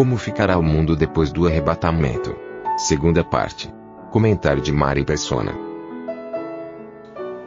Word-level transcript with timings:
Como 0.00 0.16
ficará 0.16 0.56
o 0.56 0.62
mundo 0.62 0.96
depois 0.96 1.30
do 1.30 1.46
arrebatamento? 1.46 2.34
Segunda 2.78 3.22
parte. 3.22 3.70
Comentário 4.10 4.62
de 4.62 4.72
Mari 4.72 5.04
Persona. 5.04 5.52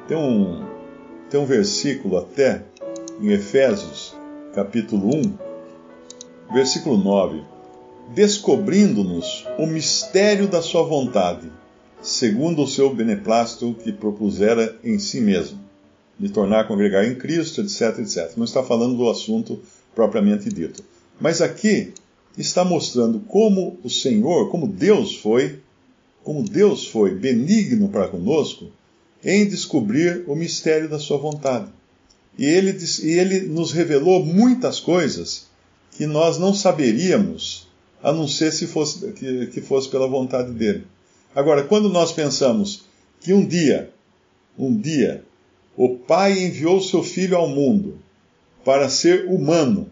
Tem 0.08 0.16
um, 0.16 0.64
tem 1.32 1.40
um 1.40 1.48
versículo 1.48 2.16
até 2.16 2.62
em 3.20 3.32
Efésios, 3.32 4.16
capítulo 4.54 5.16
1, 5.16 6.54
versículo 6.54 6.96
9, 6.96 7.42
descobrindo-nos 8.14 9.48
o 9.58 9.66
mistério 9.66 10.48
da 10.48 10.62
sua 10.62 10.84
vontade, 10.84 11.52
segundo 12.04 12.62
o 12.62 12.68
seu 12.68 12.94
beneplácito 12.94 13.76
que 13.84 13.92
propusera 13.92 14.78
em 14.84 15.00
si 15.00 15.20
mesmo, 15.20 15.58
de 16.20 16.30
tornar 16.30 16.60
a 16.60 16.66
congregar 16.66 17.04
em 17.04 17.16
Cristo, 17.16 17.62
etc, 17.62 17.98
etc. 17.98 18.38
Não 18.38 18.46
está 18.46 18.62
falando 18.62 18.96
do 18.96 19.10
assunto 19.10 19.60
propriamente 19.96 20.50
dito. 20.50 20.84
Mas 21.20 21.42
aqui 21.42 21.94
está 22.38 22.64
mostrando 22.64 23.20
como 23.20 23.78
o 23.84 23.90
Senhor, 23.90 24.50
como 24.50 24.68
Deus 24.68 25.16
foi, 25.16 25.60
como 26.24 26.44
Deus 26.44 26.88
foi 26.88 27.16
benigno 27.16 27.90
para 27.90 28.08
conosco 28.08 28.72
em 29.24 29.48
descobrir 29.48 30.24
o 30.28 30.36
mistério 30.36 30.90
da 30.90 31.00
sua 31.00 31.18
vontade. 31.18 31.68
E 32.38 32.46
ele, 32.46 32.76
e 33.04 33.12
ele 33.12 33.42
nos 33.42 33.72
revelou 33.72 34.26
muitas 34.26 34.80
coisas 34.80 35.48
que 35.92 36.06
nós 36.06 36.38
não 36.40 36.54
saberíamos, 36.54 37.68
a 38.02 38.12
não 38.12 38.28
ser 38.28 38.52
se 38.52 38.68
fosse, 38.68 39.12
que, 39.14 39.48
que 39.48 39.62
fosse 39.62 39.88
pela 39.90 40.08
vontade 40.08 40.52
dele. 40.52 40.86
Agora, 41.36 41.64
quando 41.64 41.90
nós 41.90 42.12
pensamos 42.12 42.84
que 43.22 43.34
um 43.34 43.46
dia, 43.46 43.92
um 44.58 44.76
dia, 44.76 45.24
o 45.78 45.90
Pai 45.98 46.44
enviou 46.44 46.82
seu 46.82 47.04
Filho 47.04 47.38
ao 47.38 47.48
mundo 47.48 48.00
para 48.66 48.90
ser 48.90 49.26
humano, 49.28 49.90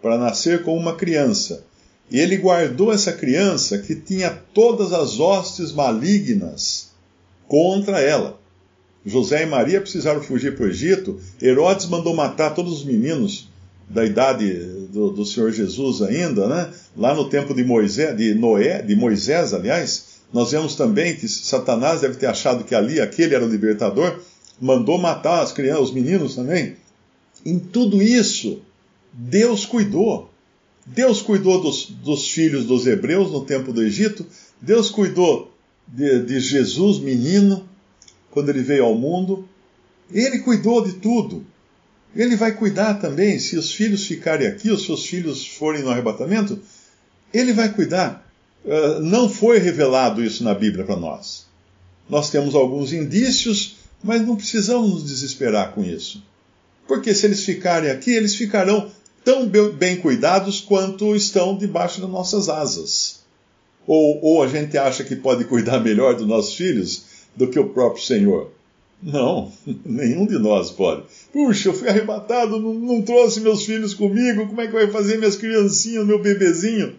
para 0.00 0.18
nascer 0.18 0.62
como 0.62 0.76
uma 0.76 0.94
criança, 0.94 1.64
e 2.10 2.20
ele 2.20 2.36
guardou 2.36 2.92
essa 2.92 3.12
criança 3.12 3.78
que 3.78 3.94
tinha 3.94 4.30
todas 4.54 4.92
as 4.92 5.18
hostes 5.18 5.72
malignas 5.72 6.90
contra 7.48 8.00
ela. 8.00 8.38
José 9.04 9.42
e 9.42 9.46
Maria 9.46 9.80
precisaram 9.80 10.22
fugir 10.22 10.56
para 10.56 10.66
o 10.66 10.68
Egito. 10.68 11.20
Herodes 11.40 11.86
mandou 11.86 12.14
matar 12.14 12.54
todos 12.54 12.72
os 12.72 12.84
meninos 12.84 13.48
da 13.88 14.04
idade 14.04 14.52
do, 14.90 15.10
do, 15.10 15.24
Senhor 15.24 15.52
Jesus 15.52 16.02
ainda, 16.02 16.48
né? 16.48 16.72
Lá 16.96 17.14
no 17.14 17.28
tempo 17.28 17.54
de 17.54 17.62
Moisés, 17.62 18.16
de 18.16 18.34
Noé, 18.34 18.82
de 18.82 18.96
Moisés, 18.96 19.54
aliás, 19.54 20.16
nós 20.32 20.50
vemos 20.50 20.74
também 20.74 21.14
que 21.14 21.28
Satanás 21.28 22.00
deve 22.00 22.16
ter 22.16 22.26
achado 22.26 22.64
que 22.64 22.74
ali 22.74 23.00
aquele 23.00 23.34
era 23.34 23.44
o 23.44 23.48
libertador, 23.48 24.18
mandou 24.60 24.98
matar 24.98 25.40
as 25.40 25.52
crianças, 25.52 25.84
os 25.84 25.94
meninos 25.94 26.34
também. 26.34 26.74
Em 27.44 27.60
tudo 27.60 28.02
isso, 28.02 28.60
Deus 29.16 29.64
cuidou. 29.64 30.30
Deus 30.84 31.22
cuidou 31.22 31.62
dos, 31.62 31.86
dos 31.86 32.28
filhos 32.28 32.66
dos 32.66 32.86
hebreus 32.86 33.32
no 33.32 33.44
tempo 33.44 33.72
do 33.72 33.82
Egito. 33.82 34.26
Deus 34.60 34.90
cuidou 34.90 35.52
de, 35.88 36.20
de 36.20 36.38
Jesus, 36.38 36.98
menino 36.98 37.66
quando 38.30 38.50
ele 38.50 38.62
veio 38.62 38.84
ao 38.84 38.94
mundo. 38.94 39.48
Ele 40.12 40.40
cuidou 40.40 40.84
de 40.84 40.92
tudo. 40.94 41.44
Ele 42.14 42.36
vai 42.36 42.52
cuidar 42.52 42.94
também, 42.94 43.38
se 43.38 43.56
os 43.56 43.72
filhos 43.72 44.06
ficarem 44.06 44.46
aqui, 44.46 44.70
os 44.70 44.84
seus 44.84 45.04
filhos 45.06 45.46
forem 45.46 45.82
no 45.82 45.90
arrebatamento, 45.90 46.58
ele 47.32 47.52
vai 47.52 47.72
cuidar. 47.72 48.30
Uh, 48.64 49.00
não 49.00 49.28
foi 49.28 49.58
revelado 49.58 50.22
isso 50.22 50.44
na 50.44 50.54
Bíblia 50.54 50.84
para 50.84 50.96
nós. 50.96 51.46
Nós 52.08 52.30
temos 52.30 52.54
alguns 52.54 52.92
indícios, 52.92 53.76
mas 54.02 54.26
não 54.26 54.36
precisamos 54.36 54.90
nos 54.90 55.04
desesperar 55.04 55.72
com 55.72 55.84
isso. 55.84 56.22
Porque 56.86 57.14
se 57.14 57.26
eles 57.26 57.44
ficarem 57.44 57.90
aqui, 57.90 58.10
eles 58.10 58.34
ficarão 58.34 58.90
tão 59.26 59.48
bem 59.72 59.96
cuidados 59.96 60.60
quanto 60.60 61.16
estão 61.16 61.58
debaixo 61.58 62.00
das 62.00 62.08
nossas 62.08 62.48
asas. 62.48 63.24
Ou, 63.84 64.20
ou 64.22 64.42
a 64.44 64.46
gente 64.46 64.78
acha 64.78 65.02
que 65.02 65.16
pode 65.16 65.44
cuidar 65.46 65.80
melhor 65.80 66.14
dos 66.14 66.28
nossos 66.28 66.54
filhos 66.54 67.06
do 67.34 67.48
que 67.48 67.58
o 67.58 67.70
próprio 67.70 68.04
Senhor? 68.04 68.52
Não, 69.02 69.50
nenhum 69.84 70.26
de 70.26 70.38
nós 70.38 70.70
pode. 70.70 71.02
Puxa, 71.32 71.70
eu 71.70 71.74
fui 71.74 71.88
arrebatado, 71.88 72.60
não, 72.60 72.72
não, 72.72 73.02
trouxe 73.02 73.40
meus 73.40 73.66
filhos 73.66 73.94
comigo, 73.94 74.46
como 74.46 74.60
é 74.60 74.68
que 74.68 74.72
vai 74.72 74.88
fazer 74.92 75.18
minhas 75.18 75.34
criancinhas, 75.34 76.06
meu 76.06 76.22
bebezinho? 76.22 76.94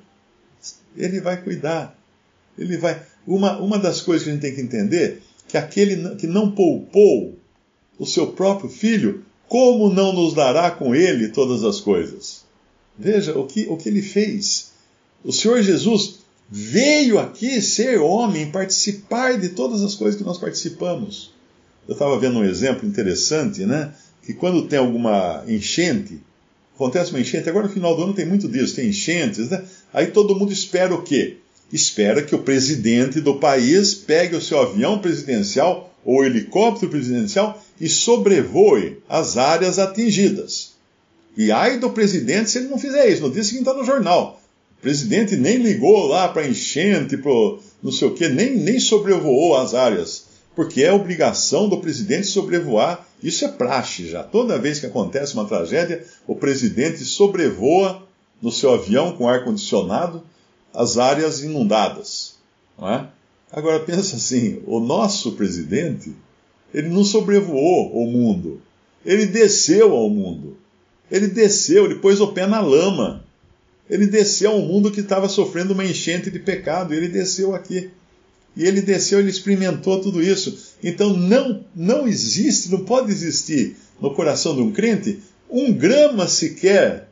Ele 0.98 1.22
vai 1.22 1.42
cuidar. 1.42 1.98
Ele 2.60 2.76
vai. 2.76 3.02
Uma, 3.26 3.58
uma 3.58 3.80
das 3.80 4.02
coisas 4.02 4.24
que 4.24 4.30
a 4.32 4.34
gente 4.34 4.42
tem 4.42 4.54
que 4.54 4.62
entender 4.62 5.22
que 5.48 5.58
aquele 5.58 6.16
que 6.16 6.28
não 6.28 6.52
poupou 6.52 7.38
o 7.98 8.06
seu 8.06 8.28
próprio 8.28 8.70
filho, 8.70 9.24
como 9.48 9.94
não 9.94 10.14
nos 10.14 10.34
dará 10.34 10.72
com 10.72 10.94
ele 10.94 11.30
todas 11.30 11.64
as 11.64 11.80
coisas? 11.80 12.46
Veja 12.98 13.38
o 13.38 13.46
que, 13.46 13.68
o 13.70 13.78
que 13.78 13.90
ele 13.90 14.02
fez. 14.02 14.72
O 15.24 15.32
Senhor 15.32 15.62
Jesus 15.62 16.20
veio 16.50 17.20
aqui 17.20 17.62
ser 17.62 18.00
homem, 18.00 18.52
participar 18.52 19.38
de 19.38 19.50
todas 19.50 19.82
as 19.84 19.96
coisas 19.96 20.18
que 20.20 20.26
nós 20.26 20.38
participamos. 20.38 21.32
Eu 21.88 21.94
estava 21.94 22.20
vendo 22.20 22.40
um 22.40 22.44
exemplo 22.44 22.88
interessante, 22.88 23.66
né? 23.66 23.94
Que 24.24 24.34
quando 24.34 24.68
tem 24.68 24.80
alguma 24.80 25.44
enchente, 25.48 26.20
acontece 26.76 27.12
uma 27.12 27.20
enchente, 27.20 27.50
agora 27.50 27.68
no 27.68 27.74
final 27.74 27.96
do 27.96 28.04
ano 28.04 28.14
tem 28.14 28.26
muito 28.26 28.48
disso, 28.48 28.76
tem 28.76 28.90
enchentes, 28.90 29.50
né? 29.50 29.64
Aí 29.94 30.08
todo 30.08 30.36
mundo 30.36 30.52
espera 30.52 30.94
o 30.94 31.02
quê? 31.02 31.38
Espera 31.72 32.22
que 32.22 32.36
o 32.36 32.40
presidente 32.40 33.20
do 33.20 33.36
país 33.36 33.94
pegue 33.94 34.36
o 34.36 34.42
seu 34.42 34.60
avião 34.60 35.00
presidencial 35.00 35.94
ou 36.08 36.24
helicóptero 36.24 36.90
presidencial 36.90 37.62
e 37.82 37.90
sobrevoe 37.90 38.98
as 39.10 39.36
áreas 39.36 39.78
atingidas. 39.78 40.72
E 41.36 41.52
ai 41.52 41.80
do 41.80 41.90
presidente 41.90 42.50
se 42.50 42.60
ele 42.60 42.70
não 42.70 42.80
fizer 42.80 43.10
isso. 43.10 43.22
No 43.22 43.30
dia 43.30 43.44
seguinte 43.44 43.68
está 43.68 43.74
no 43.74 43.84
jornal. 43.84 44.42
O 44.80 44.82
presidente 44.82 45.36
nem 45.36 45.58
ligou 45.58 46.08
lá 46.08 46.30
para 46.30 46.48
enchente, 46.48 47.18
para 47.18 47.32
não 47.84 47.92
sei 47.92 48.08
o 48.08 48.14
quê, 48.14 48.30
nem, 48.30 48.56
nem 48.56 48.80
sobrevoou 48.80 49.58
as 49.58 49.74
áreas, 49.74 50.24
porque 50.56 50.82
é 50.82 50.94
obrigação 50.94 51.68
do 51.68 51.80
presidente 51.80 52.26
sobrevoar. 52.28 53.06
Isso 53.22 53.44
é 53.44 53.50
praxe 53.50 54.10
já. 54.10 54.24
Toda 54.24 54.58
vez 54.58 54.80
que 54.80 54.86
acontece 54.86 55.34
uma 55.34 55.46
tragédia, 55.46 56.06
o 56.26 56.36
presidente 56.36 57.04
sobrevoa 57.04 58.02
no 58.42 58.52
seu 58.52 58.74
avião 58.74 59.12
com 59.12 59.28
ar-condicionado 59.28 60.24
as 60.74 60.98
áreas 60.98 61.42
inundadas. 61.42 62.36
Não 62.78 62.90
é? 62.90 63.08
Agora 63.52 63.80
pensa 63.80 64.16
assim: 64.16 64.62
o 64.66 64.80
nosso 64.80 65.34
presidente, 65.34 66.14
ele 66.74 66.90
não 66.90 67.04
sobrevoou 67.04 67.92
o 67.94 68.10
mundo, 68.10 68.62
ele 69.06 69.26
desceu 69.26 69.94
ao 69.94 70.10
mundo. 70.10 70.58
Ele 71.10 71.28
desceu, 71.28 71.86
ele 71.86 71.96
pôs 71.96 72.20
o 72.20 72.34
pé 72.34 72.46
na 72.46 72.60
lama. 72.60 73.24
Ele 73.90 74.06
desceu 74.06 74.52
ao 74.52 74.60
mundo 74.60 74.92
que 74.92 75.00
estava 75.00 75.30
sofrendo 75.30 75.74
uma 75.74 75.86
enchente 75.86 76.30
de 76.30 76.40
pecado. 76.40 76.94
Ele 76.94 77.08
desceu 77.08 77.56
aqui. 77.56 77.90
E 78.56 78.66
ele 78.66 78.82
desceu, 78.82 79.20
ele 79.20 79.30
experimentou 79.30 80.02
tudo 80.02 80.22
isso. 80.22 80.76
Então 80.84 81.16
não, 81.16 81.64
não 81.74 82.08
existe, 82.08 82.70
não 82.70 82.84
pode 82.84 83.12
existir 83.12 83.78
no 84.02 84.14
coração 84.14 84.56
de 84.56 84.62
um 84.62 84.72
crente 84.72 85.20
um 85.50 85.72
grama 85.72 86.28
sequer 86.28 87.08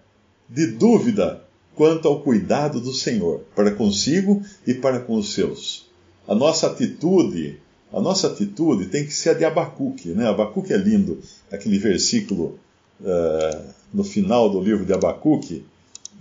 de 0.50 0.68
dúvida 0.68 1.42
quanto 1.74 2.07
ao 2.07 2.21
cuidado 2.21 2.81
do 2.81 2.94
Senhor 2.94 3.45
para 3.56 3.71
consigo 3.71 4.44
e 4.68 4.74
para 4.74 5.00
com 5.00 5.15
os 5.15 5.33
seus. 5.33 5.84
A 6.27 6.33
nossa 6.33 6.68
atitude, 6.68 7.60
a 7.94 8.01
nossa 8.01 8.27
atitude 8.27 8.88
tem 8.88 9.06
que 9.06 9.13
ser 9.13 9.30
a 9.30 9.33
de 9.33 9.45
Abacuque, 9.45 10.10
né? 10.10 10.27
Abacuque 10.27 10.74
é 10.74 10.77
lindo, 10.77 11.19
aquele 11.51 11.77
versículo 11.77 12.60
uh, 13.01 13.63
no 13.94 14.04
final 14.04 14.50
do 14.50 14.60
livro 14.62 14.86
de 14.86 14.94
Abacuque, 14.94 15.63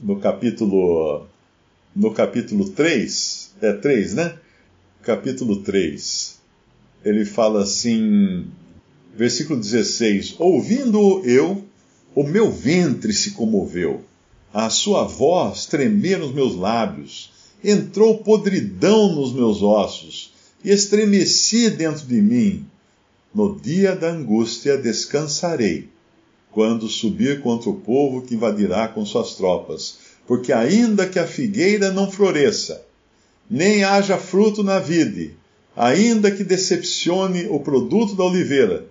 no 0.02 0.18
capítulo 0.18 1.26
no 1.94 2.12
capítulo 2.12 2.70
3, 2.70 3.54
é 3.62 3.72
3, 3.72 4.14
né? 4.14 4.34
Capítulo 5.02 5.62
3. 5.62 6.40
Ele 7.04 7.24
fala 7.24 7.62
assim, 7.62 8.46
versículo 9.14 9.60
16: 9.60 10.36
Ouvindo 10.38 11.24
eu, 11.24 11.64
o 12.14 12.24
meu 12.24 12.50
ventre 12.50 13.12
se 13.12 13.32
comoveu, 13.32 14.02
a 14.52 14.68
sua 14.70 15.04
voz 15.04 15.66
tremer 15.66 16.18
nos 16.18 16.32
meus 16.32 16.56
lábios, 16.56 17.30
entrou 17.64 18.18
podridão 18.18 19.14
nos 19.14 19.32
meus 19.32 19.62
ossos, 19.62 20.34
e 20.62 20.70
estremeci 20.70 21.70
dentro 21.70 22.06
de 22.06 22.20
mim. 22.20 22.66
No 23.34 23.58
dia 23.58 23.96
da 23.96 24.10
angústia 24.10 24.76
descansarei, 24.76 25.88
quando 26.52 26.88
subir 26.88 27.40
contra 27.40 27.68
o 27.68 27.80
povo 27.80 28.22
que 28.22 28.34
invadirá 28.34 28.86
com 28.86 29.04
suas 29.04 29.34
tropas. 29.34 29.96
Porque 30.26 30.52
ainda 30.52 31.06
que 31.06 31.18
a 31.18 31.26
figueira 31.26 31.90
não 31.90 32.10
floresça, 32.10 32.82
nem 33.50 33.82
haja 33.82 34.16
fruto 34.16 34.62
na 34.62 34.78
vide, 34.78 35.34
ainda 35.76 36.30
que 36.30 36.44
decepcione 36.44 37.46
o 37.50 37.60
produto 37.60 38.14
da 38.14 38.24
oliveira, 38.24 38.86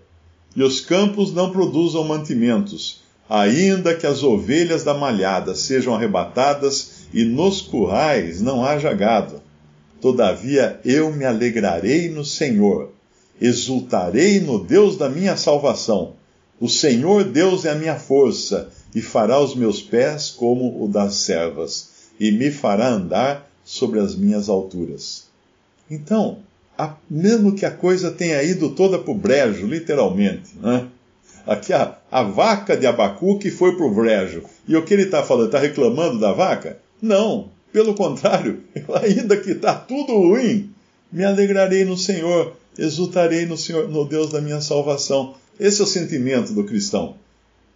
e 0.56 0.62
os 0.62 0.80
campos 0.80 1.34
não 1.34 1.52
produzam 1.52 2.04
mantimentos, 2.04 3.02
ainda 3.28 3.96
que 3.96 4.06
as 4.06 4.22
ovelhas 4.22 4.84
da 4.84 4.94
malhada 4.94 5.56
sejam 5.56 5.96
arrebatadas 5.96 6.93
e 7.14 7.24
nos 7.24 7.62
currais 7.62 8.42
não 8.42 8.66
haja 8.66 8.92
gado. 8.94 9.42
Todavia 10.02 10.80
eu 10.84 11.14
me 11.14 11.24
alegrarei 11.24 12.10
no 12.10 12.26
Senhor, 12.26 12.92
exultarei 13.40 14.40
no 14.40 14.64
Deus 14.64 14.98
da 14.98 15.10
minha 15.10 15.38
salvação. 15.38 16.14
O 16.60 16.68
Senhor 16.68 17.24
Deus 17.24 17.66
é 17.66 17.72
a 17.72 17.76
minha 17.76 17.96
força, 17.96 18.70
e 18.96 19.02
fará 19.02 19.40
os 19.40 19.56
meus 19.56 19.82
pés 19.82 20.30
como 20.30 20.84
o 20.84 20.88
das 20.88 21.16
servas, 21.16 21.90
e 22.20 22.32
me 22.32 22.52
fará 22.52 22.90
andar 22.90 23.50
sobre 23.64 24.00
as 24.00 24.16
minhas 24.16 24.50
alturas. 24.50 25.26
Então, 25.90 26.40
a, 26.78 26.96
mesmo 27.10 27.56
que 27.56 27.66
a 27.66 27.72
coisa 27.72 28.12
tenha 28.12 28.42
ido 28.44 28.70
toda 28.72 29.00
para 29.00 29.12
o 29.12 29.18
brejo, 29.18 29.66
literalmente, 29.66 30.52
né? 30.62 30.88
Aqui 31.46 31.74
a, 31.74 31.98
a 32.10 32.24
vaca 32.24 32.78
de 32.78 32.88
Abacuque 32.88 33.52
foi 33.52 33.76
para 33.76 33.86
o 33.86 33.94
brejo. 33.94 34.44
E 34.68 34.78
o 34.78 34.86
que 34.86 34.94
ele 34.94 35.04
está 35.04 35.24
falando? 35.24 35.48
Está 35.48 35.60
reclamando 35.60 36.18
da 36.20 36.32
vaca? 36.32 36.80
Não, 37.04 37.50
pelo 37.74 37.94
contrário, 37.96 38.64
ainda 39.04 39.36
que 39.36 39.52
está 39.52 39.76
tudo 39.76 40.14
ruim, 40.14 40.70
me 41.12 41.26
alegrarei 41.26 41.84
no 41.84 41.98
Senhor, 41.98 42.54
exultarei 42.78 43.46
no 43.46 43.58
Senhor, 43.58 43.90
no 43.90 44.06
Deus 44.06 44.32
da 44.32 44.40
minha 44.40 44.62
salvação. 44.62 45.36
Esse 45.60 45.82
é 45.82 45.84
o 45.84 45.88
sentimento 45.88 46.54
do 46.54 46.64
cristão. 46.64 47.16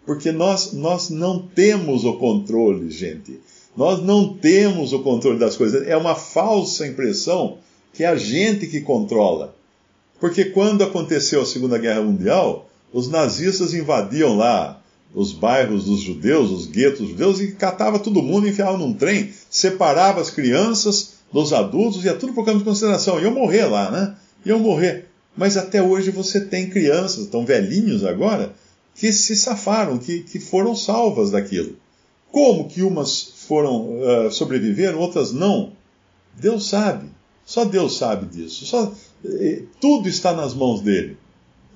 Porque 0.05 0.31
nós, 0.31 0.71
nós 0.71 1.09
não 1.09 1.45
temos 1.45 2.05
o 2.05 2.13
controle, 2.13 2.89
gente. 2.89 3.37
Nós 3.75 4.01
não 4.01 4.33
temos 4.33 4.93
o 4.93 4.99
controle 4.99 5.37
das 5.37 5.57
coisas. 5.57 5.85
É 5.85 5.97
uma 5.97 6.15
falsa 6.15 6.87
impressão 6.87 7.57
que 7.93 8.05
é 8.05 8.07
a 8.07 8.15
gente 8.15 8.65
que 8.65 8.79
controla. 8.79 9.53
Porque 10.21 10.45
quando 10.45 10.85
aconteceu 10.85 11.41
a 11.41 11.45
Segunda 11.45 11.77
Guerra 11.77 12.01
Mundial, 12.01 12.69
os 12.93 13.09
nazistas 13.09 13.73
invadiam 13.73 14.37
lá 14.37 14.81
os 15.17 15.33
bairros 15.33 15.85
dos 15.85 16.01
judeus, 16.01 16.51
os 16.51 16.67
guetos 16.67 17.09
judeus, 17.09 17.41
e 17.41 17.53
catava 17.53 17.97
todo 17.97 18.21
mundo, 18.21 18.47
enfiava 18.47 18.77
num 18.77 18.93
trem, 18.93 19.33
separava 19.49 20.21
as 20.21 20.29
crianças 20.29 21.13
dos 21.33 21.53
adultos, 21.53 22.05
ia 22.05 22.13
tudo 22.13 22.33
por 22.33 22.45
campo 22.45 22.59
de 22.59 22.63
consideração. 22.63 23.19
Iam 23.19 23.33
morrer 23.33 23.65
lá, 23.65 23.89
né? 23.89 24.15
Iam 24.45 24.59
morrer. 24.59 25.07
Mas 25.35 25.57
até 25.57 25.81
hoje 25.81 26.11
você 26.11 26.41
tem 26.41 26.69
crianças, 26.69 27.23
estão 27.23 27.43
velhinhos 27.43 28.05
agora, 28.05 28.53
que 28.93 29.11
se 29.11 29.35
safaram, 29.35 29.97
que, 29.97 30.19
que 30.19 30.39
foram 30.39 30.75
salvas 30.75 31.31
daquilo. 31.31 31.75
Como 32.31 32.67
que 32.67 32.83
umas 32.83 33.23
foram 33.47 33.99
uh, 34.27 34.31
sobreviveram, 34.31 34.99
outras 34.99 35.31
não? 35.31 35.71
Deus 36.39 36.69
sabe. 36.69 37.09
Só 37.43 37.65
Deus 37.65 37.97
sabe 37.97 38.27
disso. 38.27 38.67
Só, 38.67 38.93
eh, 39.25 39.63
tudo 39.81 40.07
está 40.07 40.31
nas 40.33 40.53
mãos 40.53 40.81
dele. 40.81 41.17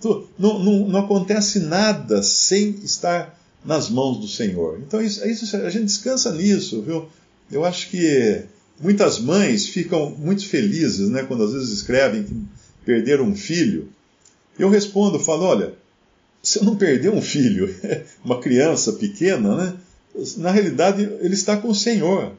Tu, 0.01 0.27
não, 0.37 0.63
não, 0.63 0.87
não, 0.87 0.99
acontece 0.99 1.59
nada 1.59 2.23
sem 2.23 2.71
estar 2.83 3.39
nas 3.63 3.89
mãos 3.89 4.17
do 4.17 4.27
Senhor. 4.27 4.79
Então 4.79 5.01
isso, 5.01 5.25
isso, 5.27 5.55
a 5.55 5.69
gente 5.69 5.85
descansa 5.85 6.31
nisso, 6.33 6.81
viu? 6.81 7.07
Eu 7.51 7.63
acho 7.63 7.89
que 7.89 8.43
muitas 8.79 9.19
mães 9.19 9.67
ficam 9.67 10.09
muito 10.09 10.47
felizes, 10.47 11.09
né, 11.09 11.23
quando 11.23 11.43
às 11.43 11.53
vezes 11.53 11.69
escrevem 11.69 12.23
que 12.23 12.33
perderam 12.83 13.25
um 13.25 13.35
filho. 13.35 13.89
Eu 14.57 14.69
respondo, 14.69 15.19
falo, 15.19 15.43
olha, 15.43 15.73
você 16.41 16.63
não 16.63 16.75
perdeu 16.75 17.13
um 17.13 17.21
filho, 17.21 17.73
uma 18.25 18.39
criança 18.39 18.93
pequena, 18.93 19.55
né? 19.55 19.73
Na 20.37 20.51
realidade, 20.51 21.03
ele 21.21 21.33
está 21.33 21.55
com 21.55 21.69
o 21.69 21.75
Senhor. 21.75 22.33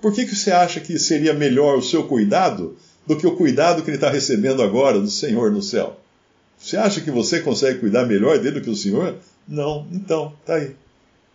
Por 0.00 0.12
que, 0.12 0.24
que 0.24 0.36
você 0.36 0.50
acha 0.50 0.80
que 0.80 0.98
seria 0.98 1.34
melhor 1.34 1.78
o 1.78 1.82
seu 1.82 2.04
cuidado 2.04 2.76
do 3.06 3.16
que 3.16 3.26
o 3.26 3.36
cuidado 3.36 3.82
que 3.82 3.90
ele 3.90 3.96
está 3.96 4.10
recebendo 4.10 4.62
agora 4.62 5.00
do 5.00 5.10
Senhor 5.10 5.50
no 5.50 5.62
céu? 5.62 5.98
Você 6.60 6.76
acha 6.76 7.00
que 7.00 7.10
você 7.10 7.40
consegue 7.40 7.80
cuidar 7.80 8.06
melhor 8.06 8.38
dele 8.38 8.60
do 8.60 8.64
que 8.64 8.70
o 8.70 8.76
Senhor? 8.76 9.16
Não. 9.48 9.86
Então, 9.90 10.34
tá 10.44 10.56
aí. 10.56 10.72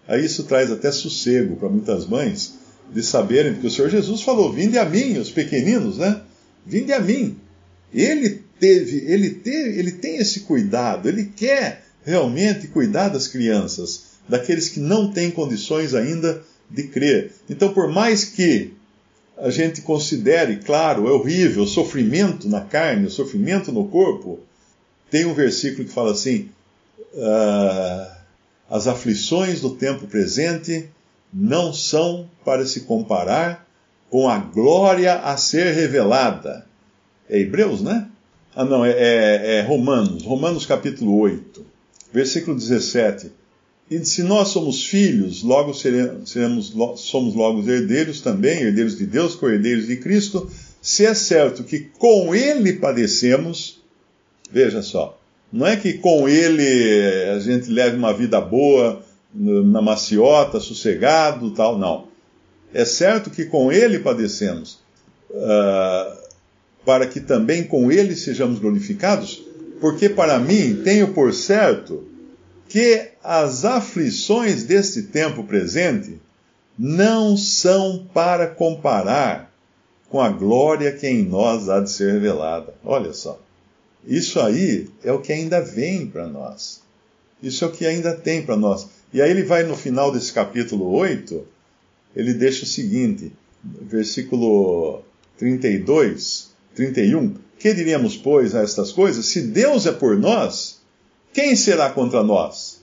Aí 0.08 0.24
isso 0.24 0.44
traz 0.44 0.72
até 0.72 0.92
sossego 0.92 1.56
para 1.56 1.68
muitas 1.68 2.06
mães 2.06 2.54
de 2.94 3.02
saberem 3.02 3.56
que 3.56 3.66
o 3.66 3.72
Senhor 3.72 3.90
Jesus 3.90 4.22
falou: 4.22 4.54
Vinde 4.54 4.78
a 4.78 4.86
mim, 4.86 5.18
os 5.18 5.32
pequeninos, 5.32 5.98
né? 5.98 6.22
Vinde 6.66 6.94
a 6.94 7.00
mim. 7.00 7.38
Ele 7.92 8.42
teve, 8.60 8.98
ele 9.06 9.32
teve, 9.32 9.80
ele 9.80 9.92
tem 9.94 10.18
esse 10.18 10.42
cuidado, 10.42 11.10
ele 11.10 11.26
quer 11.36 11.84
realmente 12.04 12.68
cuidar 12.68 13.10
das 13.10 13.28
crianças, 13.28 14.04
daqueles 14.30 14.70
que 14.70 14.80
não 14.80 15.12
têm 15.12 15.32
condições 15.32 15.96
ainda 15.96 16.42
de 16.70 16.84
crer. 16.84 17.32
Então, 17.50 17.74
por 17.74 17.90
mais 17.90 18.26
que 18.26 18.74
a 19.38 19.50
gente 19.50 19.82
considere, 19.82 20.58
claro, 20.58 21.08
é 21.08 21.12
horrível, 21.12 21.64
o 21.64 21.68
sofrimento 21.68 22.48
na 22.48 22.62
carne, 22.62 23.08
o 23.08 23.12
sofrimento 23.12 23.72
no 23.72 23.88
corpo, 23.88 24.40
tem 25.16 25.24
um 25.24 25.34
versículo 25.34 25.88
que 25.88 25.94
fala 25.94 26.12
assim: 26.12 26.50
uh, 27.14 28.12
as 28.70 28.86
aflições 28.86 29.62
do 29.62 29.70
tempo 29.70 30.08
presente 30.08 30.90
não 31.34 31.72
são 31.72 32.30
para 32.44 32.66
se 32.66 32.82
comparar 32.82 33.66
com 34.10 34.28
a 34.28 34.38
glória 34.38 35.14
a 35.14 35.38
ser 35.38 35.74
revelada. 35.74 36.66
É 37.30 37.40
Hebreus, 37.40 37.82
né? 37.82 38.10
Ah, 38.54 38.66
não, 38.66 38.84
é, 38.84 38.92
é, 38.92 39.56
é 39.56 39.62
Romanos, 39.62 40.24
Romanos 40.24 40.66
capítulo 40.66 41.18
8, 41.18 41.66
versículo 42.12 42.58
17 42.58 43.32
e 43.90 44.04
se 44.04 44.24
nós 44.24 44.48
somos 44.48 44.84
filhos, 44.84 45.44
logo 45.44 45.72
seremos, 45.74 46.30
seremos, 46.32 46.74
somos 46.98 47.36
logo 47.36 47.62
herdeiros 47.70 48.20
também, 48.20 48.64
herdeiros 48.64 48.98
de 48.98 49.06
Deus, 49.06 49.36
co-herdeiros 49.36 49.86
de 49.86 49.98
Cristo, 49.98 50.50
se 50.82 51.06
é 51.06 51.14
certo 51.14 51.64
que 51.64 51.82
com 52.00 52.34
Ele 52.34 52.74
padecemos, 52.74 53.85
veja 54.52 54.82
só, 54.82 55.18
não 55.52 55.66
é 55.66 55.76
que 55.76 55.94
com 55.94 56.28
Ele 56.28 57.32
a 57.36 57.40
gente 57.40 57.70
leve 57.70 57.96
uma 57.98 58.14
vida 58.14 58.42
boa, 58.42 59.02
na 59.36 59.82
maciota, 59.82 60.60
sossegado, 60.60 61.52
tal, 61.52 61.78
não. 61.78 62.08
É 62.74 62.86
certo 62.86 63.30
que 63.30 63.46
com 63.46 63.72
Ele 63.72 64.00
padecemos, 64.00 64.80
uh, 65.30 66.18
para 66.86 67.06
que 67.06 67.20
também 67.20 67.64
com 67.64 67.92
Ele 67.92 68.16
sejamos 68.16 68.60
glorificados, 68.60 69.44
porque 69.82 70.08
para 70.08 70.40
mim 70.40 70.82
tenho 70.84 71.14
por 71.14 71.34
certo 71.34 72.08
que 72.70 73.10
as 73.24 73.66
aflições 73.66 74.64
deste 74.64 75.04
tempo 75.04 75.44
presente 75.44 76.20
não 76.78 77.38
são 77.38 78.06
para 78.14 78.48
comparar 78.48 79.54
com 80.10 80.20
a 80.22 80.30
glória 80.30 80.92
que 80.92 81.08
em 81.08 81.24
nós 81.24 81.70
há 81.70 81.80
de 81.80 81.90
ser 81.90 82.14
revelada. 82.14 82.74
Olha 82.84 83.14
só. 83.14 83.40
Isso 84.08 84.40
aí 84.40 84.88
é 85.04 85.12
o 85.12 85.20
que 85.20 85.34
ainda 85.34 85.62
vem 85.62 86.06
para 86.08 86.28
nós. 86.28 86.82
Isso 87.42 87.66
é 87.66 87.68
o 87.68 87.72
que 87.72 87.86
ainda 87.86 88.14
tem 88.14 88.42
para 88.44 88.56
nós. 88.56 88.88
E 89.14 89.22
aí 89.22 89.30
ele 89.30 89.44
vai 89.44 89.64
no 89.64 89.76
final 89.76 90.12
desse 90.12 90.32
capítulo 90.32 90.92
8, 90.92 91.46
ele 92.16 92.34
deixa 92.34 92.64
o 92.64 92.68
seguinte, 92.68 93.32
versículo 93.64 95.02
32, 95.38 96.50
31. 96.76 97.36
Que 97.58 97.74
diríamos, 97.74 98.16
pois, 98.18 98.54
a 98.54 98.62
estas 98.62 98.92
coisas? 98.92 99.26
Se 99.26 99.42
Deus 99.42 99.86
é 99.86 99.92
por 99.92 100.18
nós, 100.18 100.82
quem 101.34 101.56
será 101.56 101.90
contra 101.90 102.24
nós? 102.24 102.82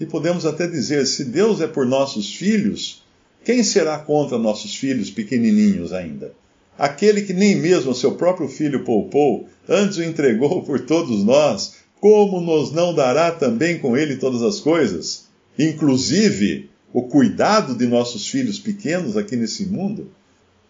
E 0.00 0.06
podemos 0.06 0.46
até 0.46 0.66
dizer: 0.66 1.06
se 1.06 1.24
Deus 1.24 1.60
é 1.60 1.66
por 1.66 1.86
nossos 1.86 2.34
filhos, 2.34 3.02
quem 3.44 3.62
será 3.62 3.98
contra 3.98 4.38
nossos 4.38 4.74
filhos 4.74 5.10
pequenininhos 5.10 5.92
ainda? 5.92 6.32
Aquele 6.78 7.22
que 7.22 7.32
nem 7.32 7.56
mesmo 7.56 7.94
seu 7.94 8.12
próprio 8.12 8.48
filho 8.48 8.84
poupou, 8.84 9.48
antes 9.68 9.98
o 9.98 10.02
entregou 10.02 10.62
por 10.62 10.80
todos 10.80 11.22
nós, 11.24 11.74
como 12.00 12.40
nos 12.40 12.72
não 12.72 12.94
dará 12.94 13.30
também 13.30 13.78
com 13.78 13.96
ele 13.96 14.16
todas 14.16 14.42
as 14.42 14.58
coisas? 14.58 15.26
Inclusive 15.58 16.70
o 16.92 17.02
cuidado 17.02 17.74
de 17.74 17.86
nossos 17.86 18.26
filhos 18.26 18.58
pequenos 18.58 19.16
aqui 19.16 19.36
nesse 19.36 19.66
mundo? 19.66 20.10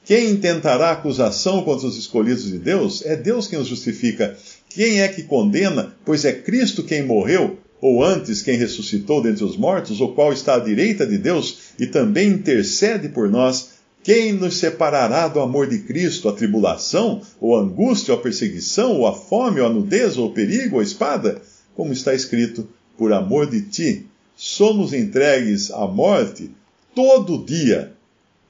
Quem 0.04 0.30
intentará 0.30 0.90
acusação 0.90 1.62
contra 1.62 1.86
os 1.86 1.96
escolhidos 1.96 2.44
de 2.44 2.58
Deus? 2.58 3.04
É 3.06 3.16
Deus 3.16 3.46
quem 3.46 3.58
os 3.58 3.68
justifica. 3.68 4.36
Quem 4.68 5.00
é 5.00 5.08
que 5.08 5.22
condena? 5.22 5.94
Pois 6.04 6.24
é 6.24 6.32
Cristo 6.32 6.82
quem 6.82 7.04
morreu, 7.04 7.58
ou 7.80 8.02
antes 8.02 8.42
quem 8.42 8.56
ressuscitou 8.56 9.22
dentre 9.22 9.44
os 9.44 9.56
mortos, 9.56 10.00
o 10.00 10.08
qual 10.08 10.32
está 10.32 10.56
à 10.56 10.58
direita 10.58 11.06
de 11.06 11.18
Deus 11.18 11.58
e 11.78 11.86
também 11.86 12.28
intercede 12.28 13.08
por 13.08 13.28
nós. 13.28 13.71
Quem 14.02 14.32
nos 14.32 14.56
separará 14.56 15.28
do 15.28 15.40
amor 15.40 15.68
de 15.68 15.78
Cristo? 15.78 16.28
A 16.28 16.32
tribulação, 16.32 17.22
ou 17.40 17.56
a 17.56 17.60
angústia, 17.60 18.12
ou 18.12 18.20
a 18.20 18.22
perseguição, 18.22 18.98
ou 18.98 19.06
a 19.06 19.12
fome, 19.12 19.60
ou 19.60 19.66
a 19.66 19.70
nudez, 19.70 20.16
ou 20.16 20.28
o 20.28 20.32
perigo, 20.32 20.76
ou 20.76 20.80
a 20.80 20.84
espada? 20.84 21.40
Como 21.74 21.92
está 21.92 22.12
escrito, 22.14 22.68
por 22.98 23.12
amor 23.12 23.48
de 23.48 23.62
ti, 23.62 24.06
somos 24.36 24.92
entregues 24.92 25.70
à 25.70 25.86
morte 25.86 26.50
todo 26.94 27.44
dia. 27.44 27.92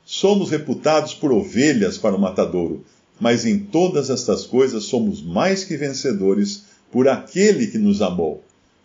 Somos 0.04 0.50
reputados 0.50 1.14
por 1.14 1.32
ovelhas 1.32 1.98
para 1.98 2.16
o 2.16 2.20
matadouro 2.20 2.84
mas 3.22 3.46
em 3.46 3.56
todas 3.56 4.10
estas 4.10 4.44
coisas 4.44 4.82
somos 4.82 5.22
mais 5.22 5.62
que 5.62 5.76
vencedores 5.76 6.64
por 6.90 7.06
aquele 7.06 7.68
que 7.68 7.78
nos 7.78 8.02
amou. 8.02 8.42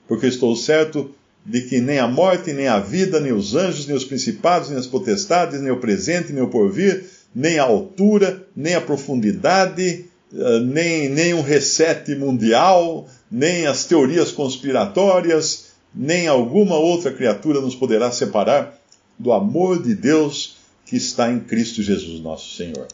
Porque 0.07 0.27
estou 0.27 0.55
certo 0.55 1.09
de 1.47 1.61
que 1.61 1.79
nem 1.79 1.97
a 1.97 2.07
morte, 2.07 2.51
nem 2.51 2.67
a 2.67 2.77
vida, 2.77 3.21
nem 3.21 3.31
os 3.31 3.55
anjos, 3.55 3.87
nem 3.87 3.95
os 3.95 4.03
principados, 4.03 4.69
nem 4.69 4.77
as 4.77 4.85
potestades, 4.85 5.61
nem 5.61 5.71
o 5.71 5.79
presente, 5.79 6.33
nem 6.33 6.43
o 6.43 6.49
porvir, 6.49 7.05
nem 7.33 7.57
a 7.57 7.63
altura, 7.63 8.45
nem 8.53 8.75
a 8.75 8.81
profundidade, 8.81 10.05
eh, 10.33 10.59
nem, 10.59 11.07
nem 11.07 11.33
um 11.33 11.41
reset 11.41 12.13
mundial, 12.15 13.07
nem 13.31 13.65
as 13.65 13.85
teorias 13.85 14.29
conspiratórias, 14.29 15.67
nem 15.95 16.27
alguma 16.27 16.75
outra 16.75 17.13
criatura 17.13 17.61
nos 17.61 17.75
poderá 17.75 18.11
separar 18.11 18.77
do 19.17 19.31
amor 19.31 19.81
de 19.81 19.95
Deus 19.95 20.57
que 20.85 20.97
está 20.97 21.31
em 21.31 21.39
Cristo 21.39 21.81
Jesus, 21.81 22.19
nosso 22.19 22.57
Senhor. 22.57 22.87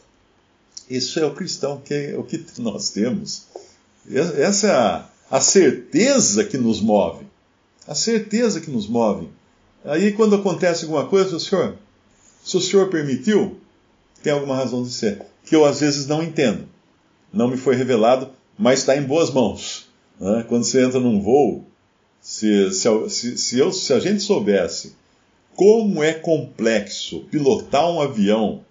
Isso 0.88 1.18
é 1.18 1.26
o 1.26 1.34
cristão, 1.34 1.80
que 1.84 1.92
é 1.92 2.16
o 2.16 2.22
que 2.22 2.44
nós 2.58 2.90
temos. 2.90 3.46
Essa 4.08 4.68
é 4.68 4.70
a, 4.70 5.08
a 5.28 5.40
certeza 5.40 6.44
que 6.44 6.56
nos 6.56 6.80
move. 6.80 7.24
A 7.86 7.94
certeza 7.94 8.60
que 8.60 8.70
nos 8.70 8.88
move. 8.88 9.28
Aí, 9.84 10.12
quando 10.12 10.36
acontece 10.36 10.84
alguma 10.84 11.06
coisa, 11.06 11.36
o 11.36 11.40
senhor, 11.40 11.76
se 12.42 12.56
o 12.56 12.60
senhor 12.60 12.88
permitiu, 12.88 13.58
tem 14.22 14.32
alguma 14.32 14.56
razão 14.56 14.82
de 14.82 14.90
ser. 14.90 15.20
Que 15.44 15.54
eu 15.54 15.64
às 15.64 15.80
vezes 15.80 16.06
não 16.06 16.22
entendo. 16.22 16.66
Não 17.32 17.48
me 17.48 17.56
foi 17.56 17.76
revelado, 17.76 18.30
mas 18.58 18.80
está 18.80 18.96
em 18.96 19.02
boas 19.02 19.30
mãos. 19.30 19.88
Né? 20.18 20.44
Quando 20.48 20.64
você 20.64 20.82
entra 20.82 20.98
num 20.98 21.20
voo, 21.20 21.64
se, 22.20 22.72
se, 22.72 23.36
se, 23.36 23.58
eu, 23.58 23.70
se 23.70 23.92
a 23.92 24.00
gente 24.00 24.22
soubesse 24.22 24.94
como 25.54 26.02
é 26.02 26.14
complexo 26.14 27.20
pilotar 27.30 27.88
um 27.90 28.00
avião 28.00 28.64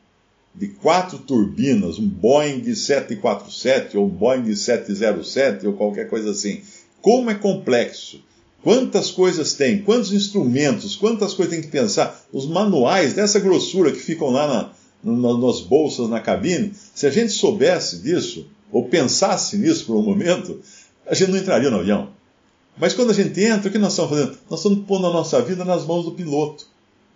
de 0.56 0.68
quatro 0.68 1.18
turbinas, 1.20 1.98
um 1.98 2.08
Boeing 2.08 2.74
747 2.74 3.98
ou 3.98 4.06
um 4.06 4.10
Boeing 4.10 4.56
707 4.56 5.68
ou 5.68 5.74
qualquer 5.74 6.10
coisa 6.10 6.32
assim, 6.32 6.62
como 7.02 7.30
é 7.30 7.36
complexo 7.36 8.22
Quantas 8.64 9.12
coisas 9.12 9.54
tem, 9.54 9.82
quantos 9.82 10.14
instrumentos, 10.14 10.96
quantas 10.96 11.34
coisas 11.34 11.54
tem 11.54 11.62
que 11.62 11.68
pensar. 11.68 12.24
Os 12.32 12.48
manuais 12.48 13.14
dessa 13.14 13.38
grossura 13.38 13.92
que 13.92 14.00
ficam 14.00 14.30
lá 14.30 14.72
na, 15.04 15.14
na, 15.14 15.38
nas 15.38 15.60
bolsas 15.60 16.10
na 16.10 16.22
cabine, 16.22 16.74
se 16.96 17.06
a 17.06 17.10
gente 17.10 17.34
soubesse 17.34 18.00
disso, 18.00 18.48
ou 18.72 18.86
pensasse 18.86 19.58
nisso 19.58 19.86
por 19.86 19.98
um 19.98 20.02
momento, 20.02 20.62
a 21.06 21.14
gente 21.14 21.32
não 21.32 21.38
entraria 21.38 21.70
no 21.70 21.80
avião. 21.80 22.10
Mas 22.78 22.94
quando 22.94 23.12
a 23.12 23.14
gente 23.14 23.40
entra, 23.42 23.68
o 23.68 23.72
que 23.72 23.78
nós 23.78 23.92
estamos 23.92 24.12
fazendo? 24.12 24.38
Nós 24.50 24.60
estamos 24.62 24.86
pondo 24.88 25.08
a 25.08 25.14
nossa 25.14 25.42
vida 25.42 25.66
nas 25.66 25.86
mãos 25.86 26.06
do 26.06 26.12
piloto, 26.12 26.66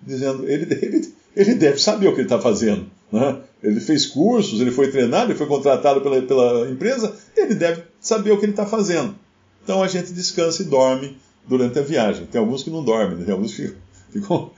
dizendo, 0.05 0.47
ele, 0.49 0.67
ele, 0.73 1.13
ele 1.33 1.55
deve 1.55 1.79
saber 1.79 2.09
o 2.09 2.11
que 2.11 2.19
ele 2.19 2.25
está 2.25 2.41
fazendo. 2.41 2.85
Né? 3.09 3.37
Ele 3.63 3.79
fez 3.79 4.05
cursos, 4.05 4.59
ele 4.59 4.71
foi 4.71 4.91
treinado, 4.91 5.31
ele 5.31 5.37
foi 5.37 5.47
contratado 5.47 6.01
pela, 6.01 6.21
pela 6.21 6.69
empresa, 6.69 7.15
ele 7.37 7.55
deve 7.55 7.83
saber 8.01 8.31
o 8.31 8.37
que 8.37 8.45
ele 8.45 8.51
está 8.51 8.65
fazendo. 8.65 9.15
Então 9.63 9.81
a 9.81 9.87
gente 9.87 10.11
descansa 10.11 10.61
e 10.61 10.65
dorme 10.65 11.17
durante 11.47 11.79
a 11.79 11.81
viagem. 11.81 12.25
Tem 12.25 12.39
alguns 12.39 12.63
que 12.63 12.69
não 12.69 12.83
dormem, 12.83 13.17
né? 13.17 13.25
tem 13.25 13.33
alguns 13.33 13.55
que 13.55 13.73
ficam, 14.11 14.51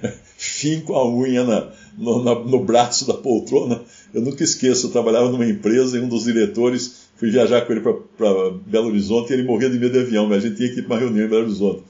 ficam 0.36 0.96
a 0.96 1.08
unha 1.08 1.44
na, 1.44 1.68
no, 1.96 2.24
na, 2.24 2.34
no, 2.34 2.64
braço 2.64 3.06
da 3.06 3.14
poltrona. 3.14 3.82
Eu 4.12 4.22
nunca 4.22 4.42
esqueço, 4.42 4.86
eu 4.86 4.90
trabalhava 4.90 5.30
numa 5.30 5.46
empresa 5.46 5.98
e 5.98 6.00
um 6.00 6.08
dos 6.08 6.24
diretores, 6.24 7.08
fui 7.16 7.30
viajar 7.30 7.66
com 7.66 7.72
ele 7.72 7.80
para 7.80 8.50
Belo 8.66 8.88
Horizonte 8.88 9.30
e 9.30 9.34
ele 9.34 9.44
morria 9.44 9.70
de 9.70 9.78
medo 9.78 9.92
de 9.92 10.00
avião, 10.00 10.26
mas 10.26 10.38
a 10.38 10.48
gente 10.48 10.56
tinha 10.56 10.72
que 10.72 10.80
ir 10.80 10.82
para 10.82 10.94
uma 10.94 11.00
reunião 11.00 11.26
em 11.26 11.28
Belo 11.30 11.42
Horizonte. 11.42 11.82